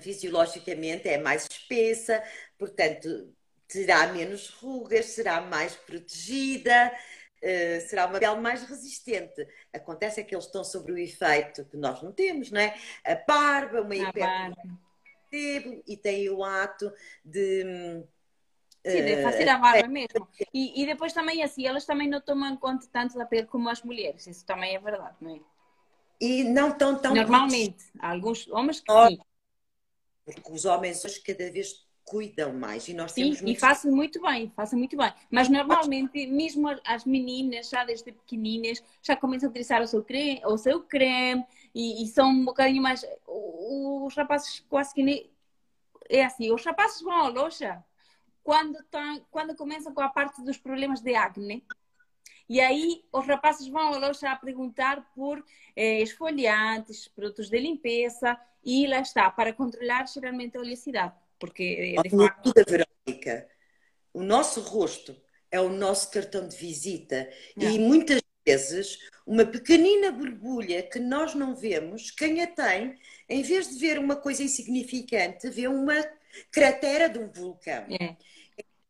fisiologicamente, 0.00 1.08
é 1.08 1.18
mais 1.18 1.46
espessa, 1.50 2.22
portanto, 2.58 3.34
terá 3.68 4.06
menos 4.06 4.48
rugas, 4.48 5.06
será 5.06 5.40
mais 5.40 5.76
protegida, 5.76 6.92
uh, 7.42 7.88
será 7.88 8.06
uma 8.06 8.18
pele 8.18 8.40
mais 8.40 8.62
resistente. 8.62 9.46
Acontece 9.72 10.20
é 10.20 10.24
que 10.24 10.34
eles 10.34 10.46
estão 10.46 10.64
sobre 10.64 10.92
o 10.92 10.98
efeito 10.98 11.64
que 11.66 11.76
nós 11.76 12.02
não 12.02 12.12
temos, 12.12 12.50
não 12.50 12.60
é? 12.60 12.74
A 13.04 13.16
barba, 13.16 13.82
uma 13.82 13.94
hiper 13.94 14.52
e 15.86 15.96
tem 15.96 16.30
o 16.30 16.42
ato 16.42 16.90
de. 17.24 18.02
Sim, 18.90 19.02
de 19.04 19.22
fazer 19.22 19.48
a 19.48 19.58
barba 19.58 19.88
mesmo. 19.88 20.28
E, 20.54 20.82
e, 20.82 20.86
depois 20.86 21.12
também 21.12 21.42
assim, 21.42 21.66
elas 21.66 21.84
também 21.84 22.08
não 22.08 22.20
tomam 22.20 22.56
conta 22.56 22.86
tanto 22.92 23.18
da 23.18 23.26
pele 23.26 23.46
como 23.46 23.68
as 23.68 23.82
mulheres, 23.82 24.26
isso 24.26 24.46
também 24.46 24.74
é 24.74 24.78
verdade, 24.78 25.16
não 25.20 25.34
é? 25.34 25.40
E 26.20 26.44
não 26.44 26.68
estão 26.68 26.96
tão. 26.98 27.14
Normalmente, 27.14 27.84
há 27.98 28.10
alguns 28.10 28.48
homens 28.48 28.80
que 28.80 28.92
sim. 28.92 29.18
Porque 30.24 30.52
os 30.52 30.64
homens 30.64 31.04
hoje 31.04 31.20
cada 31.20 31.50
vez 31.50 31.86
cuidam 32.04 32.52
mais 32.52 32.88
e 32.88 32.94
nós 32.94 33.12
Sim, 33.12 33.32
temos 33.32 33.42
e 33.42 33.56
fazem 33.56 33.90
muito 33.90 34.20
bem, 34.22 34.50
fazem 34.54 34.78
muito 34.78 34.96
bem. 34.96 35.12
Mas 35.30 35.48
normalmente, 35.48 36.26
mesmo 36.26 36.68
as 36.84 37.04
meninas, 37.04 37.68
já 37.68 37.84
desde 37.84 38.12
pequeninas, 38.12 38.82
já 39.02 39.16
começam 39.16 39.48
a 39.48 39.50
utilizar 39.50 39.82
o 39.82 39.86
seu 39.86 40.02
creme, 40.02 40.40
o 40.44 40.56
seu 40.56 40.82
creme 40.82 41.44
e, 41.74 42.02
e 42.02 42.06
são 42.06 42.30
um 42.30 42.44
bocadinho 42.44 42.82
mais. 42.82 43.04
Os 43.26 44.14
rapazes 44.14 44.60
quase 44.68 44.94
que 44.94 45.02
nem. 45.02 45.30
É 46.08 46.24
assim, 46.24 46.52
os 46.52 46.64
rapazes 46.64 47.02
vão 47.02 47.12
à 47.12 47.28
loja 47.28 47.84
quando, 48.46 48.78
tão, 48.92 49.26
quando 49.28 49.56
começam 49.56 49.92
com 49.92 50.00
a 50.00 50.08
parte 50.08 50.40
dos 50.40 50.56
problemas 50.56 51.00
de 51.00 51.16
acne. 51.16 51.66
E 52.48 52.60
aí 52.60 53.02
os 53.12 53.26
rapazes 53.26 53.66
vão 53.66 53.92
à 53.92 53.98
loja 53.98 54.30
a 54.30 54.36
perguntar 54.36 55.04
por 55.16 55.44
eh, 55.74 56.00
esfoliantes, 56.00 57.08
produtos 57.08 57.50
de 57.50 57.58
limpeza 57.58 58.38
e 58.64 58.86
lá 58.86 59.00
está, 59.00 59.28
para 59.32 59.52
controlar 59.52 60.06
geralmente 60.06 60.56
a 60.56 60.60
oleosidade. 60.60 61.12
Porque, 61.40 61.96
de 62.00 62.10
facto... 62.10 62.52
Verónica, 62.54 63.48
o 64.14 64.22
nosso 64.22 64.60
rosto 64.60 65.20
é 65.50 65.60
o 65.60 65.68
nosso 65.68 66.12
cartão 66.12 66.46
de 66.46 66.56
visita 66.56 67.28
e 67.56 67.80
muitas 67.80 68.22
vezes 68.46 69.00
uma 69.26 69.44
pequenina 69.44 70.12
borbulha 70.12 70.84
que 70.84 71.00
nós 71.00 71.34
não 71.34 71.56
vemos, 71.56 72.12
quem 72.12 72.40
a 72.44 72.46
tem, 72.46 72.96
em 73.28 73.42
vez 73.42 73.70
de 73.70 73.76
ver 73.76 73.98
uma 73.98 74.14
coisa 74.14 74.44
insignificante, 74.44 75.50
vê 75.50 75.66
uma 75.66 75.96
cratera 76.52 77.08
de 77.08 77.18
um 77.18 77.28
vulcão. 77.28 77.86
É. 77.90 78.16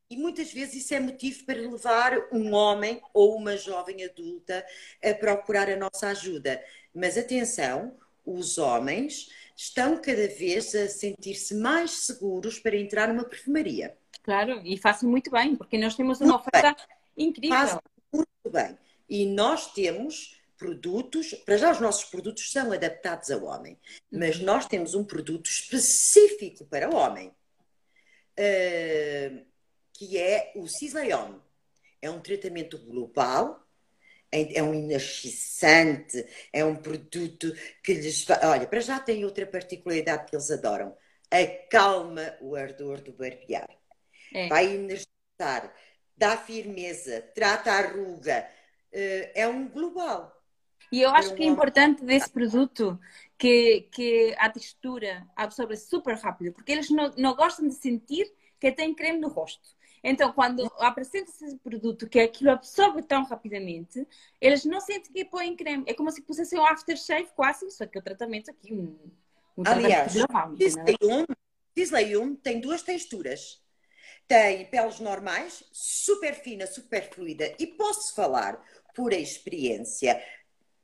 E 0.08 0.16
muitas 0.16 0.52
vezes 0.52 0.84
isso 0.84 0.94
é 0.94 1.00
motivo 1.00 1.44
para 1.44 1.58
levar 1.58 2.12
um 2.32 2.52
homem 2.54 3.02
ou 3.12 3.36
uma 3.36 3.56
jovem 3.56 4.04
adulta 4.04 4.64
a 5.02 5.14
procurar 5.14 5.68
a 5.68 5.76
nossa 5.76 6.08
ajuda. 6.08 6.62
Mas 6.94 7.18
atenção, 7.18 7.96
os 8.24 8.56
homens 8.56 9.30
estão 9.56 10.00
cada 10.00 10.28
vez 10.28 10.74
a 10.74 10.88
sentir-se 10.88 11.54
mais 11.54 11.90
seguros 12.06 12.58
para 12.58 12.76
entrar 12.76 13.08
numa 13.08 13.24
perfumaria. 13.24 13.96
Claro, 14.22 14.60
e 14.64 14.76
fazem 14.76 15.08
muito 15.08 15.30
bem, 15.30 15.56
porque 15.56 15.78
nós 15.78 15.94
temos 15.94 16.20
uma 16.20 16.34
muito 16.34 16.48
oferta 16.48 16.86
bem. 17.16 17.28
incrível. 17.28 17.56
Fazem 17.56 17.80
muito 18.12 18.50
bem. 18.50 18.78
E 19.08 19.26
nós 19.26 19.72
temos 19.72 20.40
produtos, 20.58 21.34
para 21.44 21.56
já 21.56 21.70
os 21.70 21.80
nossos 21.80 22.04
produtos 22.04 22.50
são 22.50 22.72
adaptados 22.72 23.30
ao 23.30 23.44
homem, 23.44 23.78
mas 24.10 24.38
uhum. 24.38 24.44
nós 24.44 24.66
temos 24.66 24.94
um 24.94 25.04
produto 25.04 25.46
específico 25.46 26.64
para 26.64 26.90
o 26.90 26.94
homem, 26.94 27.28
uh, 28.38 29.46
que 29.96 30.18
é 30.18 30.52
o 30.56 30.66
Cisleon. 30.66 31.38
É 32.00 32.10
um 32.10 32.20
tratamento 32.20 32.78
global 32.78 33.66
é, 34.30 34.58
é 34.58 34.62
um 34.62 34.74
inascissante, 34.74 36.26
é 36.52 36.64
um 36.64 36.76
produto 36.76 37.52
que 37.82 37.94
lhes. 37.94 38.26
Olha, 38.42 38.66
para 38.66 38.80
já 38.80 38.98
tem 38.98 39.24
outra 39.24 39.46
particularidade 39.46 40.26
que 40.26 40.36
eles 40.36 40.50
adoram: 40.50 40.96
acalma 41.30 42.34
o 42.40 42.54
ardor 42.54 43.00
do 43.00 43.12
barbear. 43.12 43.68
É. 44.34 44.48
Vai 44.48 44.74
energizar, 44.74 45.72
dá 46.16 46.36
firmeza, 46.36 47.22
trata 47.34 47.72
a 47.72 47.80
ruga. 47.88 48.46
Eh, 48.92 49.32
é 49.34 49.48
um 49.48 49.68
global. 49.68 50.32
E 50.92 51.02
eu 51.02 51.10
acho 51.10 51.34
que 51.34 51.42
é 51.42 51.46
importante 51.46 52.04
desse 52.04 52.30
produto 52.30 52.98
que, 53.36 53.88
que 53.92 54.34
a 54.38 54.48
textura 54.48 55.26
absorve 55.34 55.76
super 55.76 56.14
rápido, 56.16 56.52
porque 56.52 56.70
eles 56.70 56.90
não, 56.90 57.12
não 57.16 57.34
gostam 57.34 57.66
de 57.66 57.74
sentir 57.74 58.32
que 58.60 58.70
tem 58.70 58.94
creme 58.94 59.18
no 59.18 59.28
rosto. 59.28 59.75
Então, 60.08 60.32
quando 60.32 60.70
apresenta 60.78 61.32
esse 61.32 61.56
produto 61.56 62.08
que 62.08 62.20
aquilo 62.20 62.52
absorve 62.52 63.02
tão 63.02 63.24
rapidamente, 63.24 64.06
eles 64.40 64.64
não 64.64 64.80
sentem 64.80 65.12
que 65.12 65.24
põem 65.24 65.56
creme. 65.56 65.82
É 65.84 65.94
como 65.94 66.12
se 66.12 66.22
pusessem 66.22 66.60
um 66.60 66.64
aftershave 66.64 67.26
quase, 67.34 67.68
só 67.72 67.84
que 67.86 67.98
o 67.98 68.02
tratamento 68.02 68.48
aqui, 68.48 68.72
um, 68.72 68.96
um 69.58 69.64
Aliás, 69.66 70.12
Disley 71.74 72.16
1 72.16 72.36
tem 72.36 72.60
duas 72.60 72.82
texturas. 72.82 73.60
Tem 74.28 74.64
peles 74.66 75.00
normais, 75.00 75.64
super 75.72 76.36
fina, 76.36 76.68
super 76.68 77.10
fluida. 77.10 77.52
E 77.58 77.66
posso 77.66 78.14
falar 78.14 78.64
por 78.94 79.12
experiência, 79.12 80.22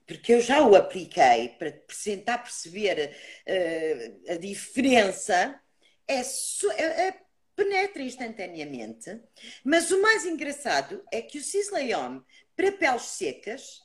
porque 0.04 0.35
eu 0.35 0.40
já 0.40 0.66
o 0.66 0.74
apliquei 0.74 1.50
para 1.50 1.70
tentar 2.02 2.38
perceber 2.38 3.16
uh, 3.46 4.32
a 4.32 4.37
diferença. 4.37 5.61
É, 6.08 6.20
é, 6.20 7.06
é 7.06 7.22
penetra 7.62 8.03
instantaneamente, 8.03 9.20
mas 9.64 9.90
o 9.90 10.01
mais 10.03 10.25
engraçado 10.27 11.03
é 11.12 11.22
que 11.22 11.38
o 11.38 11.42
Cisleon, 11.42 12.20
para 12.57 12.72
peles 12.72 13.03
secas, 13.03 13.83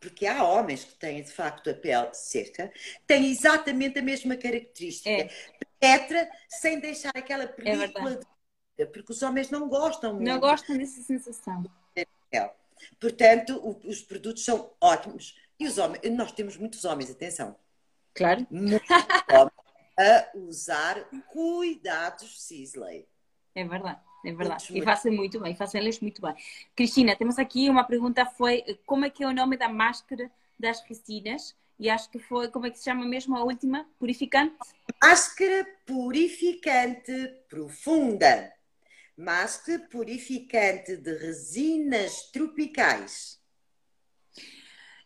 porque 0.00 0.26
há 0.26 0.44
homens 0.44 0.84
que 0.84 0.94
têm 0.94 1.22
de 1.22 1.30
facto 1.30 1.70
a 1.70 1.74
pele 1.74 2.12
seca, 2.12 2.72
tem 3.06 3.30
exatamente 3.30 3.98
a 3.98 4.02
mesma 4.02 4.36
característica. 4.36 5.10
É. 5.10 5.30
Penetra 5.78 6.28
sem 6.48 6.80
deixar 6.80 7.12
aquela 7.14 7.44
é 7.44 7.48
película 7.48 8.20
é 8.78 8.84
de... 8.84 8.90
porque 8.90 9.12
os 9.12 9.22
homens 9.22 9.50
não 9.50 9.68
gostam 9.68 10.14
muito. 10.14 10.26
Não 10.26 10.40
gostam 10.40 10.76
dessa 10.76 11.02
sensação. 11.02 11.64
Portanto, 13.00 13.56
o, 13.56 13.88
os 13.88 14.02
produtos 14.02 14.44
são 14.44 14.70
ótimos. 14.80 15.36
E 15.58 15.66
os 15.66 15.78
homens, 15.78 16.02
nós 16.12 16.32
temos 16.32 16.56
muitos 16.56 16.84
homens, 16.84 17.10
atenção. 17.10 17.56
Claro. 18.14 18.46
Muitos 18.50 18.88
homens 19.32 19.65
a 19.98 20.30
usar 20.34 21.08
cuidados 21.28 22.42
Sisley. 22.42 23.06
É 23.54 23.64
verdade, 23.64 24.00
é 24.24 24.32
verdade. 24.32 24.78
e 24.78 24.82
fazem 24.82 25.12
muito 25.12 25.40
bem, 25.40 25.56
fazem 25.56 25.80
eles 25.80 26.00
muito 26.00 26.20
bem. 26.20 26.34
Cristina, 26.74 27.16
temos 27.16 27.38
aqui 27.38 27.70
uma 27.70 27.84
pergunta, 27.84 28.26
foi 28.26 28.62
como 28.84 29.04
é 29.04 29.10
que 29.10 29.24
é 29.24 29.26
o 29.26 29.32
nome 29.32 29.56
da 29.56 29.68
máscara 29.68 30.30
das 30.58 30.82
resinas? 30.82 31.54
E 31.78 31.90
acho 31.90 32.10
que 32.10 32.18
foi, 32.18 32.48
como 32.48 32.66
é 32.66 32.70
que 32.70 32.78
se 32.78 32.84
chama 32.84 33.04
mesmo 33.04 33.36
a 33.36 33.44
última? 33.44 33.86
Purificante? 33.98 34.56
Máscara 35.02 35.66
purificante 35.84 37.28
profunda. 37.48 38.52
Máscara 39.16 39.78
purificante 39.90 40.96
de 40.96 41.16
resinas 41.18 42.30
tropicais. 42.30 43.35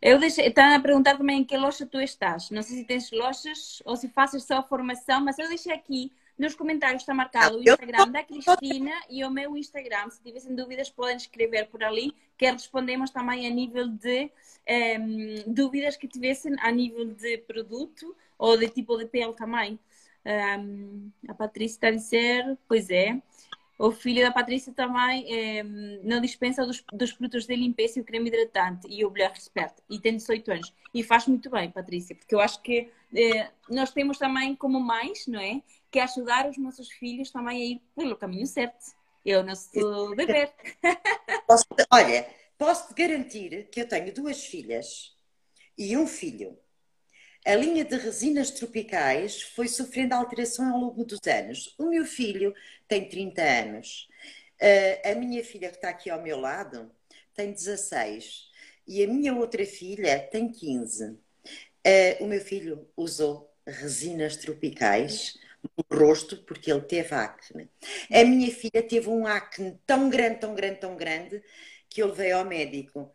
Eu 0.02 0.18
deixei, 0.18 0.46
estão 0.46 0.74
a 0.74 0.80
perguntar 0.80 1.18
também 1.18 1.40
em 1.40 1.44
que 1.44 1.56
loja 1.56 1.84
tu 1.84 2.00
estás. 2.00 2.50
Não 2.50 2.62
sei 2.62 2.78
se 2.78 2.84
tens 2.84 3.10
lojas 3.10 3.82
ou 3.84 3.96
se 3.96 4.08
fazes 4.08 4.44
só 4.44 4.58
a 4.58 4.62
formação, 4.62 5.20
mas 5.20 5.38
eu 5.38 5.48
deixei 5.48 5.72
aqui 5.72 6.10
nos 6.40 6.54
comentários 6.54 7.02
está 7.02 7.12
marcado 7.12 7.58
o 7.58 7.60
Instagram 7.60 8.08
da 8.08 8.24
Cristina 8.24 8.92
e 9.10 9.22
o 9.22 9.30
meu 9.30 9.58
Instagram. 9.58 10.08
Se 10.08 10.22
tivessem 10.22 10.56
dúvidas, 10.56 10.88
podem 10.88 11.16
escrever 11.16 11.68
por 11.68 11.84
ali, 11.84 12.14
que 12.38 12.50
respondemos 12.50 13.10
também 13.10 13.46
a 13.46 13.50
nível 13.50 13.88
de 13.88 14.24
um, 14.24 14.30
ehm, 14.66 15.44
dúvidas 15.46 15.98
que 15.98 16.08
tivessem 16.08 16.56
a 16.60 16.72
nível 16.72 17.04
de 17.04 17.36
produto 17.38 18.16
ou 18.38 18.56
de 18.56 18.70
tipo 18.70 18.96
de 18.96 19.04
pele 19.04 19.34
também. 19.34 19.78
Um, 20.24 20.30
ehm, 20.30 21.10
a 21.28 21.34
Patrícia 21.34 21.74
está 21.74 21.88
a 21.88 21.90
dizer, 21.90 22.58
pois 22.66 22.88
é, 22.88 23.20
o 23.80 23.90
filho 23.90 24.22
da 24.22 24.30
Patrícia 24.30 24.74
também 24.74 25.24
é, 25.34 25.62
não 25.62 26.20
dispensa 26.20 26.66
dos, 26.66 26.84
dos, 26.92 27.12
produtos 27.14 27.46
de 27.46 27.56
limpeza 27.56 27.98
e 27.98 28.02
o 28.02 28.04
creme 28.04 28.28
hidratante 28.28 28.86
e 28.90 29.02
o 29.06 29.10
Blur 29.10 29.24
Expert. 29.28 29.72
E 29.88 29.98
tem 29.98 30.16
18 30.16 30.52
anos. 30.52 30.74
E 30.92 31.02
faz 31.02 31.26
muito 31.26 31.48
bem, 31.48 31.70
Patrícia, 31.70 32.14
porque 32.14 32.34
eu 32.34 32.40
acho 32.40 32.60
que 32.60 32.90
é, 33.16 33.50
nós 33.70 33.90
temos 33.90 34.18
também 34.18 34.54
como 34.54 34.78
mais, 34.78 35.26
não 35.26 35.40
é? 35.40 35.62
Que 35.90 35.98
ajudar 35.98 36.46
os 36.50 36.58
nossos 36.58 36.90
filhos 36.90 37.30
também 37.30 37.56
a 37.56 37.64
ir 37.64 37.82
pelo 37.96 38.16
caminho 38.16 38.46
certo. 38.46 38.94
Eu 39.24 39.42
não 39.42 39.56
sou. 39.56 40.14
Posso, 41.46 41.64
olha, 41.90 42.28
posso-te 42.58 42.94
garantir 42.94 43.68
que 43.70 43.80
eu 43.80 43.88
tenho 43.88 44.12
duas 44.14 44.44
filhas 44.44 45.16
e 45.76 45.96
um 45.96 46.06
filho 46.06 46.56
a 47.44 47.54
linha 47.54 47.84
de 47.84 47.96
resinas 47.96 48.50
tropicais 48.50 49.42
foi 49.42 49.66
sofrendo 49.66 50.14
alteração 50.14 50.72
ao 50.72 50.78
longo 50.78 51.04
dos 51.04 51.20
anos. 51.26 51.74
O 51.78 51.86
meu 51.86 52.04
filho 52.04 52.54
tem 52.86 53.08
30 53.08 53.42
anos. 53.42 54.08
Uh, 54.60 55.10
a 55.10 55.14
minha 55.14 55.42
filha, 55.42 55.70
que 55.70 55.76
está 55.76 55.88
aqui 55.88 56.10
ao 56.10 56.22
meu 56.22 56.38
lado, 56.38 56.90
tem 57.34 57.52
16. 57.52 58.50
E 58.86 59.02
a 59.02 59.06
minha 59.06 59.34
outra 59.34 59.64
filha 59.64 60.18
tem 60.18 60.50
15. 60.50 61.12
Uh, 61.12 61.18
o 62.20 62.26
meu 62.26 62.40
filho 62.40 62.86
usou 62.94 63.50
resinas 63.66 64.36
tropicais 64.36 65.38
no 65.62 65.98
rosto, 65.98 66.36
porque 66.44 66.70
ele 66.70 66.82
teve 66.82 67.14
acne. 67.14 67.70
A 68.12 68.24
minha 68.24 68.50
filha 68.52 68.82
teve 68.86 69.08
um 69.08 69.26
acne 69.26 69.78
tão 69.86 70.10
grande, 70.10 70.40
tão 70.40 70.54
grande, 70.54 70.80
tão 70.80 70.96
grande, 70.96 71.42
que 71.88 72.02
ele 72.02 72.12
veio 72.12 72.38
ao 72.38 72.44
médico. 72.44 73.10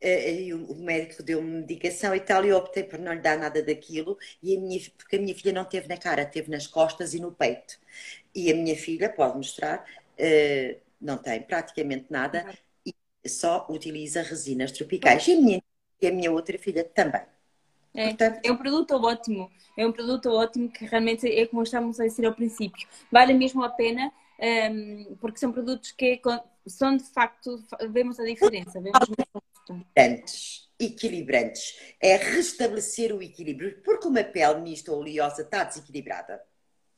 Eh, 0.00 0.42
e 0.44 0.54
o 0.54 0.74
médico 0.76 1.22
deu-me 1.22 1.50
medicação 1.60 2.14
e 2.14 2.20
tal, 2.20 2.44
e 2.44 2.48
eu 2.50 2.56
optei 2.58 2.84
por 2.84 2.98
não 2.98 3.12
lhe 3.14 3.20
dar 3.20 3.38
nada 3.38 3.62
daquilo, 3.62 4.18
e 4.42 4.56
a 4.56 4.60
minha, 4.60 4.80
porque 4.96 5.16
a 5.16 5.18
minha 5.20 5.34
filha 5.34 5.52
não 5.52 5.64
teve 5.64 5.88
na 5.88 5.96
cara, 5.96 6.24
teve 6.26 6.50
nas 6.50 6.66
costas 6.66 7.14
e 7.14 7.20
no 7.20 7.32
peito. 7.32 7.78
E 8.34 8.52
a 8.52 8.54
minha 8.54 8.76
filha, 8.76 9.08
pode 9.10 9.36
mostrar, 9.36 9.84
eh, 10.18 10.78
não 11.00 11.16
tem 11.18 11.40
praticamente 11.42 12.06
nada, 12.10 12.46
e 12.84 12.94
só 13.28 13.66
utiliza 13.70 14.22
resinas 14.22 14.72
tropicais. 14.72 15.26
E 15.28 15.32
a 15.32 15.36
minha, 15.40 15.62
e 16.02 16.06
a 16.06 16.12
minha 16.12 16.30
outra 16.32 16.58
filha 16.58 16.84
também. 16.84 17.22
É, 17.94 18.08
Portanto, 18.08 18.40
é 18.44 18.52
um 18.52 18.56
produto 18.56 18.94
ótimo, 18.94 19.50
é 19.76 19.86
um 19.86 19.92
produto 19.92 20.28
ótimo 20.30 20.68
que 20.70 20.84
realmente 20.84 21.26
é 21.26 21.46
como 21.46 21.62
estávamos 21.62 21.98
a 21.98 22.04
dizer 22.04 22.26
ao 22.26 22.34
princípio. 22.34 22.86
Vale 23.10 23.32
mesmo 23.32 23.62
a 23.64 23.70
pena, 23.70 24.12
ehm, 24.38 25.14
porque 25.18 25.38
são 25.38 25.50
produtos 25.50 25.92
que 25.92 26.20
são 26.66 26.96
de 26.96 27.04
facto, 27.04 27.62
vemos 27.90 28.18
a 28.18 28.24
diferença. 28.24 28.80
Vemos 28.80 28.98
equilibrantes, 29.68 30.70
equilibrantes. 30.78 31.94
É 32.00 32.16
restabelecer 32.16 33.12
o 33.14 33.22
equilíbrio, 33.22 33.80
porque 33.82 34.08
uma 34.08 34.24
pele 34.24 34.60
mista 34.60 34.92
ou 34.92 35.00
oleosa 35.00 35.42
está 35.42 35.64
desequilibrada. 35.64 36.42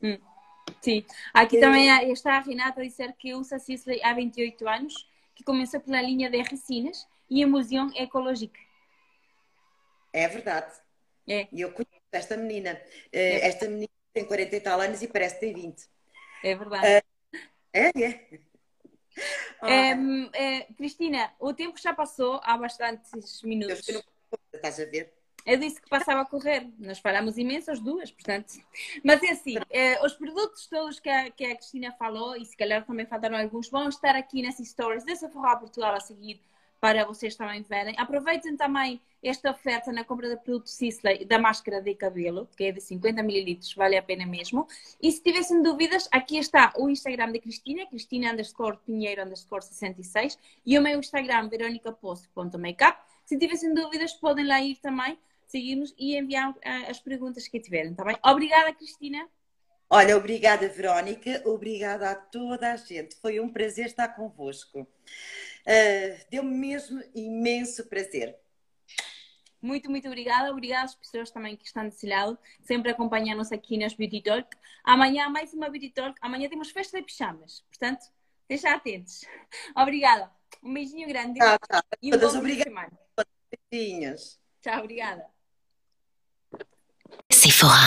Hum, 0.03 0.19
sim. 0.81 1.05
Aqui 1.35 1.59
é... 1.59 1.61
também 1.61 2.13
está 2.13 2.37
a 2.37 2.41
Renata 2.41 2.81
a 2.81 2.85
dizer 2.85 3.15
que 3.19 3.35
usa 3.35 3.59
Sisley 3.59 4.03
há 4.03 4.13
28 4.15 4.69
anos, 4.69 4.95
que 5.35 5.45
começou 5.45 5.81
pela 5.81 6.03
linha 6.03 6.31
de 6.31 6.43
resinas 6.43 7.07
e 7.31 7.43
emulsão 7.43 7.91
ecológica. 7.95 8.61
É 10.13 10.27
verdade. 10.29 10.73
É. 11.29 11.47
E 11.53 11.61
eu 11.61 11.73
conheço 11.73 11.93
esta 12.11 12.37
menina. 12.37 12.81
Eh, 13.13 13.39
é. 13.39 13.47
Esta 13.49 13.69
menina 13.69 13.89
tem 14.13 14.25
40 14.25 14.57
e 14.57 14.61
tal 14.61 14.81
anos 14.81 15.03
e 15.03 15.09
parece 15.09 15.35
que 15.35 15.41
tem 15.41 15.55
20. 15.55 15.85
É 16.43 16.55
verdade. 16.55 16.87
Uh, 16.87 17.39
é, 17.73 18.03
é. 18.03 18.41
Oh. 19.61 19.67
É, 19.67 20.69
Cristina, 20.77 21.33
o 21.41 21.53
tempo 21.53 21.79
já 21.81 21.93
passou 21.93 22.41
há 22.45 22.57
bastantes 22.57 23.43
minutos. 23.43 23.89
Eu. 23.89 24.03
Estás 24.53 24.79
a 24.79 24.85
ver? 24.85 25.13
Eu 25.49 25.57
disse 25.57 25.81
que 25.81 25.89
passava 25.89 26.21
a 26.21 26.25
correr. 26.27 26.69
Nós 26.79 26.99
falamos 26.99 27.39
imenso 27.39 27.71
as 27.71 27.81
duas, 27.81 28.11
portanto. 28.11 28.53
Mas 29.03 29.23
é 29.23 29.31
assim, 29.31 29.55
eh, 29.71 30.05
os 30.05 30.13
produtos 30.13 30.67
todos 30.67 31.01
que 31.01 31.09
a, 31.09 31.31
que 31.31 31.45
a 31.45 31.57
Cristina 31.57 31.91
falou, 31.93 32.37
e 32.37 32.45
se 32.45 32.55
calhar 32.57 32.85
também 32.85 33.07
faltaram 33.07 33.37
alguns, 33.37 33.71
vão 33.71 33.89
estar 33.89 34.15
aqui 34.15 34.43
nessas 34.43 34.69
stories 34.69 35.05
dessa 35.05 35.29
Forró 35.31 35.57
Portugal 35.57 35.95
a 35.95 36.01
seguir 36.01 36.41
para 36.81 37.05
vocês 37.05 37.35
também 37.37 37.63
verem. 37.63 37.95
Aproveitem 37.99 38.57
também 38.57 39.01
esta 39.23 39.51
oferta 39.51 39.93
na 39.93 40.05
compra 40.05 40.31
do 40.31 40.41
produto 40.41 40.69
Sisley 40.69 41.25
da 41.25 41.39
máscara 41.39 41.83
de 41.83 41.95
cabelo, 41.95 42.49
que 42.57 42.65
é 42.65 42.73
de 42.73 42.81
50 42.81 43.21
ml, 43.21 43.59
vale 43.77 43.97
a 43.97 44.03
pena 44.03 44.25
mesmo. 44.25 44.67
E 45.03 45.11
se 45.11 45.23
tivessem 45.23 45.63
dúvidas, 45.63 46.09
aqui 46.13 46.39
está 46.39 46.73
o 46.77 46.89
Instagram 46.89 47.33
da 47.33 47.39
Cristina, 47.39 47.87
Cristina 47.87 48.33
underscore 48.33 48.79
Pinheiro 48.87 49.25
underscore 49.25 49.63
66 49.63 50.39
e 50.65 50.79
o 50.79 50.83
meu 50.83 50.99
Instagram, 50.99 51.49
veronicapost.makeup. 51.49 52.99
Se 53.25 53.37
tivessem 53.39 53.75
dúvidas, 53.75 54.15
podem 54.15 54.47
lá 54.47 54.61
ir 54.61 54.77
também, 54.77 55.19
seguir-nos 55.47 55.95
e 55.99 56.17
enviar 56.17 56.51
uh, 56.51 56.57
as 56.89 57.01
perguntas 57.01 57.49
que 57.49 57.59
tiverem, 57.59 57.95
tá 57.95 58.05
bem? 58.05 58.17
Obrigada, 58.25 58.73
Cristina. 58.73 59.29
Olha, 59.91 60.17
obrigada, 60.17 60.69
Verónica. 60.69 61.43
Obrigada 61.47 62.11
a 62.11 62.15
toda 62.15 62.73
a 62.73 62.77
gente. 62.77 63.17
Foi 63.17 63.41
um 63.41 63.49
prazer 63.49 63.87
estar 63.87 64.09
convosco. 64.09 64.81
Uh, 64.81 66.27
Deu-me 66.31 66.55
mesmo 66.55 67.03
imenso 67.15 67.89
prazer. 67.89 68.37
Muito, 69.61 69.91
muito 69.91 70.07
obrigada. 70.07 70.51
Obrigada 70.51 70.85
às 70.85 70.95
pessoas 70.95 71.31
também 71.31 71.57
que 71.57 71.67
estão 71.67 71.85
desse 71.85 72.07
lado, 72.07 72.39
sempre 72.63 72.91
acompanhando-nos 72.91 73.51
aqui 73.51 73.79
nas 73.79 73.95
Beauty 73.95 74.23
Talk. 74.23 74.49
Amanhã 74.85 75.29
mais 75.31 75.53
uma 75.55 75.71
Beauty 75.71 75.91
Talk. 75.91 76.17
Amanhã 76.21 76.49
temos 76.49 76.71
festa 76.71 76.99
de 76.99 77.05
pijamas, 77.05 77.65
portanto, 77.69 78.07
estejam 78.49 78.77
atentos. 78.77 79.25
Obrigada. 79.75 80.31
Um 80.63 80.75
beijinho 80.75 81.09
grande. 81.09 81.41
Tchau, 81.41 81.59
tchau. 81.71 81.83
E 82.03 82.15
um 82.15 82.19
bom 82.19 82.39
obrigada. 82.39 82.91
Beijinhos. 83.71 84.39
Tchau, 84.61 84.81
obrigada. 84.81 85.27
Sephora. 87.33 87.79